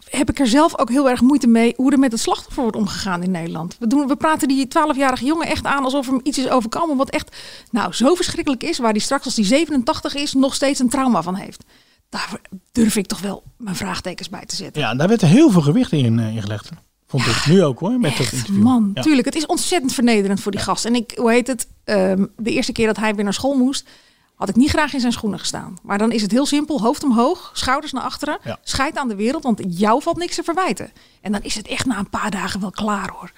[0.10, 2.78] heb ik er zelf ook heel erg moeite mee hoe er met het slachtoffer wordt
[2.78, 3.76] omgegaan in Nederland.
[3.80, 7.10] We, doen, we praten die 12-jarige jongen echt aan alsof hem iets is overkomen wat
[7.10, 7.38] echt
[7.72, 11.22] nou, zo verschrikkelijk is, waar hij straks als hij 87 is nog steeds een trauma
[11.22, 11.64] van heeft.
[12.10, 12.42] Daar
[12.72, 14.82] durf ik toch wel mijn vraagtekens bij te zetten.
[14.82, 16.70] Ja, daar werd heel veel gewicht in, eh, in gelegd.
[17.08, 18.62] Vond ik nu ook hoor, met dat interview.
[18.64, 19.02] Man, Ja.
[19.02, 19.26] tuurlijk.
[19.26, 20.86] Het is ontzettend vernederend voor die gast.
[20.86, 21.68] En ik, hoe heet het?
[21.84, 23.88] ehm, de eerste keer dat hij weer naar school moest,
[24.36, 25.74] had ik niet graag in zijn schoenen gestaan.
[25.84, 29.44] Maar dan is het heel simpel: hoofd omhoog, schouders naar achteren, scheid aan de wereld,
[29.44, 30.92] want jou valt niks te verwijten.
[31.22, 33.32] En dan is het echt na een paar dagen wel klaar hoor.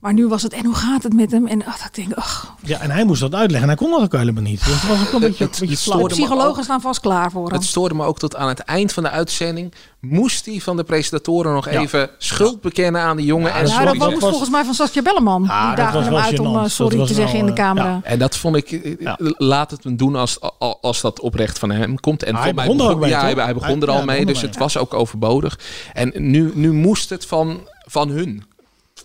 [0.00, 1.46] Maar nu was het, en hoe gaat het met hem?
[1.46, 4.02] En ach, ik denk, ach, Ja, en hij moest dat uitleggen en hij kon dat
[4.02, 4.64] ook helemaal niet.
[4.64, 7.54] Dus was ook een beetje, een beetje stoorde me psychologen staan vast klaar voor hem.
[7.54, 9.72] Het stoorde me ook tot aan het eind van de uitzending.
[10.00, 13.52] Moest hij van de presentatoren nog even schuld bekennen aan die jongen.
[13.52, 15.42] en nou, sorry dat was volgens mij van Saskia Belleman.
[15.42, 18.00] die daagde hem uit om eh, sorry te zeggen in de eh, camera.
[18.04, 20.38] En dat vond ik, eh, laat het hem doen als,
[20.80, 22.22] als, dat oprecht van hem komt.
[22.22, 24.26] En hij voor mij begon er mee, ja, hij, begon er al ja, hij mee,
[24.26, 25.58] dus het was ook overbodig.
[25.92, 28.44] En nu, nu moest het van, van hun.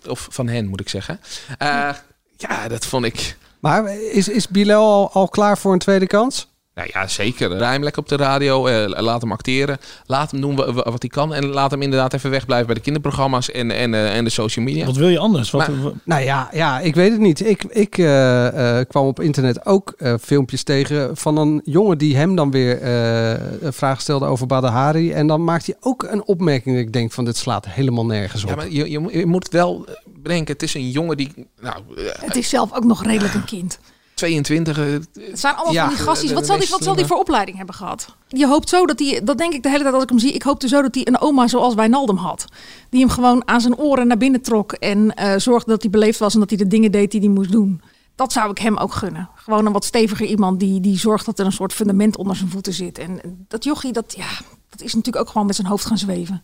[0.08, 1.20] Of van hen, moet ik zeggen.
[1.58, 1.90] Eh,
[2.36, 3.36] ja, dat vond ik...
[3.60, 6.48] Maar is, is Bilal al, al klaar voor een tweede kans?
[6.76, 7.56] Nou ja, zeker.
[7.56, 8.66] Rij hem lekker op de radio.
[8.66, 9.78] eh, laat hem acteren.
[10.06, 11.34] Laat hem doen wa- wa- wat hij kan.
[11.34, 14.64] En laat hem inderdaad even wegblijven bij de kinderprogramma's en, en, eh, en de social
[14.64, 14.86] media.
[14.86, 15.50] Wat wil je anders?
[15.50, 17.46] Wat, Maar- Nou ja, ja, ik weet het niet.
[17.46, 22.16] Ik, ik eh, eh, kwam op internet ook eh, filmpjes tegen van een jongen die
[22.16, 25.12] hem dan weer eh, een vraag stelde over Badahari.
[25.12, 26.76] En dan maakt hij ook een opmerking.
[26.76, 28.48] dat Ik denk van dit slaat helemaal nergens op.
[28.48, 29.86] Ja, maar je, je, moet- je moet wel
[30.16, 31.76] bedenken, het is een jongen die, nou,
[32.20, 33.78] Het is zelf ook nog redelijk een kind.
[34.20, 34.78] 22.
[34.78, 34.84] eh,
[35.30, 36.28] Het zijn allemaal Ja, van die gasties.
[36.28, 38.14] de- Wat zal, die, meest wat zal die voor opleiding hebben gehad?
[38.28, 40.32] Je hoopt zo dat hij, dat denk ik de hele tijd als ik hem zie,
[40.32, 42.44] ik hoopte zo dat hij een oma zoals Wijnaldum had.
[42.90, 46.18] Die hem gewoon aan zijn oren naar binnen trok en eh, zorgde dat hij beleefd
[46.18, 47.80] was en dat hij de dingen deed die hij moest doen.
[48.14, 49.28] Dat zou ik hem ook gunnen.
[49.34, 52.50] Gewoon een wat steviger iemand die, die zorgt dat er een soort fundament onder zijn
[52.50, 52.98] voeten zit.
[52.98, 54.28] En dat jochie, dat, ja,
[54.70, 56.42] dat is natuurlijk ook gewoon met zijn hoofd gaan zweven.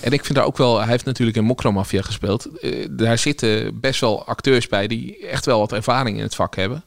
[0.00, 2.58] En ik vind daar ook wel, hij heeft natuurlijk in Mokromafia gespeeld.
[2.60, 6.56] Eh, daar zitten best wel acteurs bij die echt wel wat ervaring in het vak
[6.56, 6.84] hebben.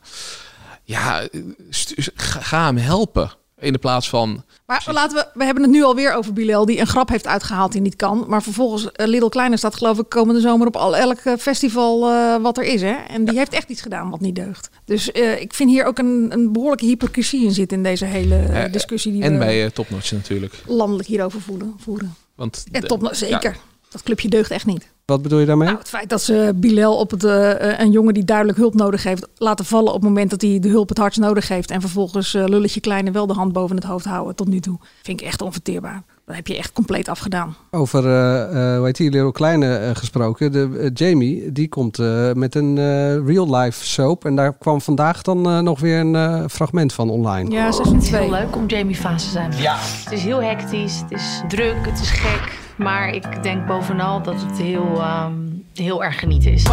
[0.83, 1.39] Ja, eh,
[2.15, 3.31] ga, hem helpen.
[3.61, 4.43] In de plaats van.
[4.65, 7.71] Maar laten we, we hebben het nu alweer over Bilal, die een grap heeft uitgehaald
[7.71, 8.25] die niet kan.
[8.27, 11.99] Maar vervolgens, uh, Little Kleine staat geloof ik komende zomer op al, elk festival
[12.41, 12.81] wat er is.
[12.81, 12.95] Hè?
[13.07, 14.69] En die heeft echt iets gedaan wat niet deugt.
[14.85, 19.11] Dus ik vind hier ook een, een behoorlijke hypocrisie in zitten in deze hele discussie
[19.11, 20.53] die en we bij Topnotch natuurlijk.
[20.65, 22.15] landelijk hierover voelen, voeren.
[22.39, 23.51] Want top, zeker.
[23.51, 23.59] ja.
[23.89, 24.91] Dat clubje deugt echt niet.
[25.05, 25.67] Wat bedoel je daarmee?
[25.67, 29.03] Nou, het feit dat ze Bilal op het, eh, een jongen die duidelijk hulp nodig
[29.03, 31.71] heeft, laten vallen op het moment dat hij de hulp het hardst nodig heeft.
[31.71, 34.77] En vervolgens eh, lulletje kleine wel de hand boven het hoofd houden tot nu toe.
[35.01, 36.03] Vind ik echt onverteerbaar.
[36.29, 37.55] Dat heb je echt compleet afgedaan.
[37.71, 40.51] Over, eh, eh, hoe heet die, Little Kleine eh, gesproken.
[40.51, 42.75] De, Jamie, die komt eh, met een
[43.25, 44.25] real-life soap.
[44.25, 47.51] En daar kwam vandaag dan nog weer een fragment van online.
[47.51, 48.21] Ja, Het is 2.
[48.21, 49.51] heel leuk om Jamie Fase te zijn.
[49.57, 49.77] Ja.
[50.03, 52.57] Het is heel hectisch, het is druk, het is gek.
[52.75, 55.33] Maar ik denk bovenal dat het heel, ehm,
[55.73, 56.63] heel erg genieten is.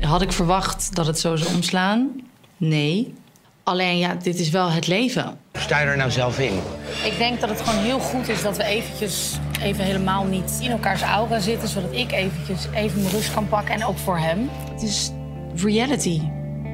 [0.00, 2.10] Had ik verwacht dat het zo zou omslaan?
[2.56, 3.14] Nee.
[3.62, 5.38] Alleen ja, dit is wel het leven.
[5.66, 6.60] Sta je er nou zelf in?
[7.04, 10.70] Ik denk dat het gewoon heel goed is dat we eventjes even helemaal niet in
[10.70, 11.68] elkaars aura zitten.
[11.68, 14.50] Zodat ik eventjes even mijn rust kan pakken en ook voor hem.
[14.72, 15.10] Het is
[15.54, 16.20] reality.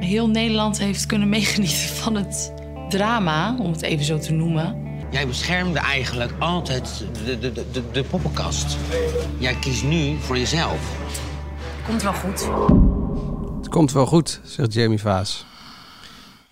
[0.00, 2.52] Heel Nederland heeft kunnen meegenieten van het
[2.88, 4.76] drama, om het even zo te noemen.
[5.10, 8.76] Jij beschermde eigenlijk altijd de, de, de, de, de poppenkast.
[9.38, 10.78] Jij kiest nu voor jezelf.
[11.86, 12.48] Komt wel goed.
[13.56, 15.44] Het komt wel goed, zegt Jamie Vaas.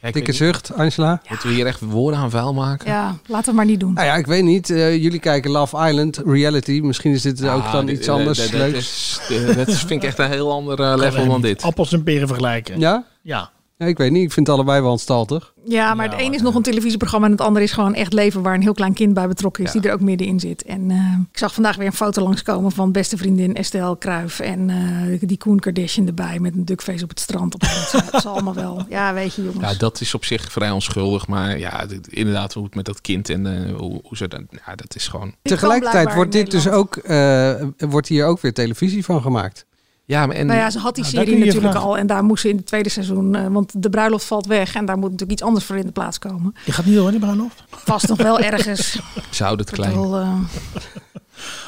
[0.08, 1.20] Ik Dikke zucht, Angela.
[1.28, 2.88] Moeten we hier echt woorden aan vuil maken?
[2.90, 3.92] Ja, laten we maar niet doen.
[3.92, 4.70] Nou ja, ik weet niet.
[4.70, 6.80] Eh, jullie kijken Love Island, reality.
[6.82, 8.78] Misschien is dit ook Ah, dan dit- iets anders leuks.
[8.78, 9.20] is-
[9.56, 11.62] Dat vind ik echt een heel ander eh, level dan dit.
[11.62, 12.78] Appels en peren vergelijken.
[12.80, 13.04] Ja?
[13.22, 13.50] Ja.
[13.80, 14.22] Ja, ik weet niet.
[14.24, 15.52] Ik vind het allebei wel anstaltig.
[15.64, 18.42] Ja, maar het een is nog een televisieprogramma en het andere is gewoon echt leven
[18.42, 20.62] waar een heel klein kind bij betrokken is, die er ook middenin zit.
[20.62, 20.96] En eh,
[21.32, 25.36] ik zag vandaag weer een foto langskomen van beste vriendin Estelle Kruijf en eh, die
[25.38, 27.54] Koen Kardashian erbij met een duckface op het strand.
[27.54, 28.84] Op het is allemaal wel.
[28.88, 29.72] Ja, weet je jongens.
[29.72, 31.26] Ja, dat is op zich vrij onschuldig.
[31.26, 34.46] Maar ja, dit- inderdaad, hoe het met dat kind en eh, hoe, hoe ze dan...
[34.66, 35.34] Ja, dat is gewoon...
[35.42, 39.66] Tegelijkertijd wordt dit dus ook, eh, wordt hier ook weer televisie van gemaakt.
[40.10, 40.46] Ja, maar en...
[40.46, 41.88] nou ja, ze had die Nou, serie natuurlijk vragen.
[41.88, 44.74] al en daar moest ze in het tweede seizoen, eh, want de bruiloft valt weg
[44.74, 46.54] en daar moet natuurlijk iets anders voor in de plaats komen.
[46.64, 47.64] Je gaat niet door, die bruiloft?
[47.70, 48.98] Vast nog wel ergens.
[49.38, 49.92] Houden het klein.
[49.94, 50.38] Wel, eh,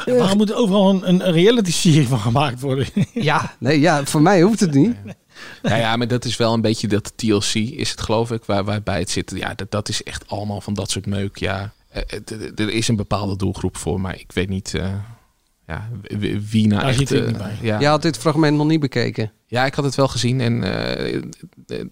[0.18, 2.86] Waarom moet er overal een, een reality-serie van gemaakt worden?
[3.14, 4.96] Ja, nee, ja, voor mij hoeft het niet.
[5.62, 8.64] Ja, ja, maar dat is wel een beetje dat TLC is het geloof ik, waar,
[8.64, 9.32] waarbij het zit.
[9.34, 11.36] Ja, dat, dat is echt allemaal van dat soort meuk.
[11.36, 12.18] Ja, Eh,
[12.54, 14.88] er is een bepaalde doelgroep voor, maar ik weet niet eh,
[15.72, 17.00] ja, wie- wie nou Daar echt...
[17.00, 17.56] ik eh, niet bij.
[17.60, 17.80] Ja.
[17.80, 19.32] Je had dit fragment nog niet bekeken.
[19.52, 21.22] Ja, ik had het wel gezien en eh, eh,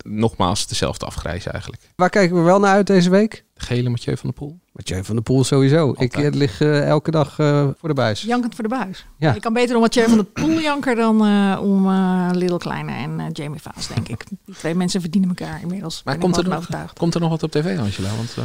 [0.02, 1.82] nogmaals dezelfde afgrijs eigenlijk.
[1.96, 3.44] Waar kijken we wel naar uit deze week?
[3.54, 4.58] De gele Mathieu van der Poel.
[4.72, 5.94] Mathieu van der Poel sowieso.
[5.98, 8.22] Ik eh, lig eh, elke dag eh, voor de buis.
[8.22, 9.06] Jankend voor de buis.
[9.18, 9.34] Ja.
[9.34, 12.92] Ik kan beter om Mathieu van de Poel janker dan eh, om eh Little Kleine
[12.92, 14.24] en eh, Jamie Vaas, denk ik.
[14.44, 16.02] Die twee mensen verdienen elkaar inmiddels.
[16.04, 16.98] Maar komt ik er, nog, overtuigd.
[16.98, 18.08] komt er nog wat op tv, Angela?
[18.16, 18.44] Want, eh,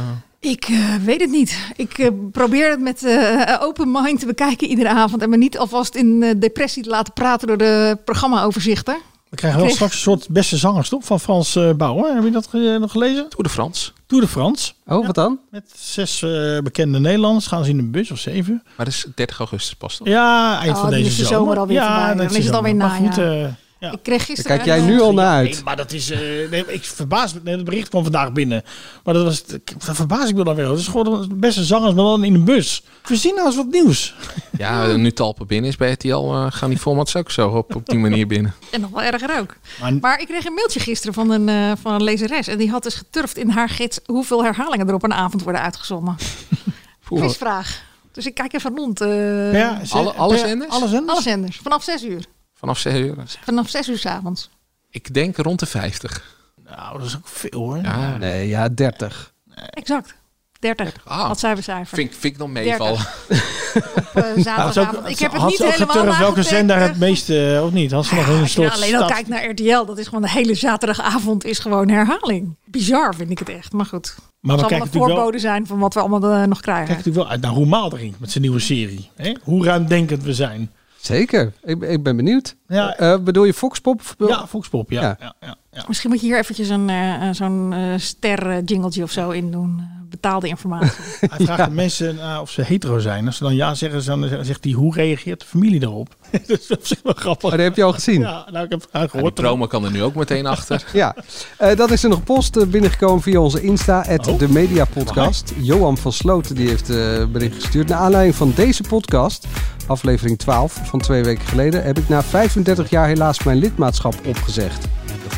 [0.50, 1.58] Ik eh, weet het niet.
[1.76, 5.22] Ik eh, probeer het met eh, open mind te bekijken iedere avond.
[5.22, 8.96] En me niet alvast in eh, depressie te laten praten door de programma-overzichten.
[9.28, 11.04] We krijgen wel straks een soort beste zangers, toch?
[11.04, 12.14] Van Frans eh, Bauer.
[12.14, 13.28] Heb je dat ge- nog gelezen?
[13.28, 13.90] Tour de France.
[14.06, 14.72] Tour de France.
[14.86, 15.38] Oh, wat dan?
[15.50, 18.62] Met zes eh, bekende Nederlanders gaan ze in een bus of zeven.
[18.76, 20.06] maar dat is 30 augustus pas toch?
[20.08, 21.38] Ja, eind Oh, van deze is de zomer.
[21.38, 22.14] zomer alweer ja, voorbij.
[22.14, 23.58] dat Dan is het alweer Maar goed, najaar.
[23.78, 23.92] Ja.
[23.92, 24.56] Ik kreeg gisteren...
[24.56, 25.50] Daar kijk jij nu al naar uit.
[25.50, 26.10] Nee, maar dat is.
[26.10, 26.18] eh,
[26.50, 27.40] nee, ik verbaas me.
[27.44, 28.62] Nee, het bericht kwam vandaag binnen.
[29.04, 29.44] Maar dat was.
[29.78, 30.70] Verbaas ik me dan weer.
[30.70, 32.82] Het is gewoon de beste zangers, maar dan in een bus.
[33.02, 34.14] Verzin nou eens wat nieuws.
[34.58, 37.86] Ja, nu Talpen binnen is bij RTL, eh gaan die formats ook zo op, op
[37.86, 38.54] die manier binnen.
[38.70, 39.56] En nog wel erger ook.
[39.80, 42.46] Maar, Maar ik kreeg een mailtje gisteren van een, eh, van een lezeres.
[42.48, 45.60] En die had dus geturfd in haar gids hoeveel herhalingen er op een avond worden
[45.62, 46.16] uitgezonden.
[47.08, 47.82] Quizvraag.
[48.12, 49.00] Dus ik kijk even rond.
[49.00, 50.70] eh, Ja, ze- Alle- alle zenders?
[50.72, 51.12] Alle zenders?
[51.12, 51.56] Alle zenders.
[51.62, 52.24] Vanaf 6 uur.
[52.58, 53.14] Vanaf 6 uur.
[53.44, 54.50] Vanaf 6 uur 's avonds.
[54.90, 56.34] Ik denk rond de 50.
[56.64, 57.76] Nou, dat is ook veel hoor.
[57.78, 59.32] Ja, Nee, ja, 30.
[59.70, 60.14] Exact.
[60.60, 60.92] 30.
[61.04, 61.28] Ah.
[61.28, 61.96] Wat zijn we cijfer?
[61.96, 63.06] vind, vind ik nog meevallen.
[63.28, 63.74] 30.
[64.14, 65.08] Op eh, zaterdagavond.
[65.08, 67.90] ik heb het niet helemaal geturfd welke zender het meeste, eh, of niet?
[67.90, 70.54] Had ze nog een soort alleen al kijkt naar RTL, dat is gewoon de hele
[70.54, 72.56] zaterdagavond is gewoon herhaling.
[72.64, 74.14] Bizar vind ik het echt, maar goed.
[74.40, 76.86] Maar het zal een wel- voorbode zijn van wat we allemaal eh, nog krijgen.
[76.86, 79.10] Kijk natuurlijk wel uit naar hoe Maaldering met zijn nieuwe serie.
[79.16, 79.34] Hè?
[79.42, 80.70] Hoe ruimdenkend we zijn.
[81.06, 81.52] Zeker.
[81.64, 82.56] Ik, ik ben benieuwd.
[82.68, 82.96] Ja.
[82.96, 84.00] Eh, bedoel je Foxpop?
[84.18, 85.00] Ja, Foxpop, ja.
[85.00, 85.16] Ja.
[85.20, 85.34] ja.
[85.40, 85.84] ja, ja.
[85.88, 89.95] Misschien moet je hier eventjes een, eh, zo'n eh, ster jingletje of zo in doen.
[90.10, 90.90] Betaalde informatie.
[91.30, 93.26] Hij vraagt de mensen eh, of ze hetero zijn.
[93.26, 96.16] Als ze dan ja zeggen, dan zegt hij hoe reageert de familie daarop?
[96.46, 97.44] dat is op zich wel grappig.
[97.44, 98.20] Oh, dat heb je al gezien.
[98.20, 99.34] Ja, nou, ik heb het Ja, gehoord.
[99.34, 100.84] promo kan er nu ook meteen achter.
[100.92, 101.14] Ja,
[101.58, 104.38] Eh dat is er nog post eh, binnengekomen via onze Insta, Oh.
[104.38, 105.52] de Media Podcast.
[105.60, 107.88] Johan van Sloten die heeft eh bericht gestuurd.
[107.88, 109.46] Naar aanleiding van deze podcast,
[109.86, 114.86] aflevering 12 van twee weken geleden, heb ik na 35 jaar helaas mijn lidmaatschap opgezegd.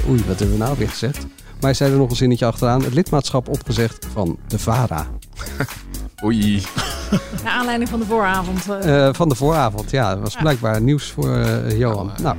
[0.09, 1.27] Oei, wat hebben we nou weer gezegd?
[1.61, 5.07] Maar hij zei er nog een zinnetje achteraan, het lidmaatschap opgezegd van de VARA.
[6.25, 6.63] Oei.
[7.45, 8.69] Naar aanleiding van de vooravond.
[8.69, 9.07] eh.
[9.07, 10.11] Eh, van de vooravond, ja.
[10.15, 12.11] Dat was blijkbaar nieuws voor eh, Johan.
[12.23, 12.37] Nou,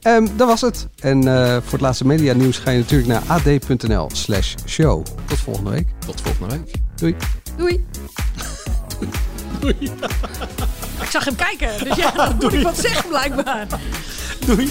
[0.00, 0.86] ehm, dat was het.
[1.00, 5.06] En eh, voor het laatste media nieuws ga je natuurlijk naar ad.nl slash show.
[5.26, 5.88] Tot volgende week.
[6.06, 6.74] Tot volgende week.
[6.94, 7.16] Doei.
[7.56, 7.84] Doei.
[9.60, 9.76] Doei.
[11.00, 13.66] Ik zag hem kijken, dus ja, dan moet ik wat zeggen blijkbaar.
[14.46, 14.70] Doei.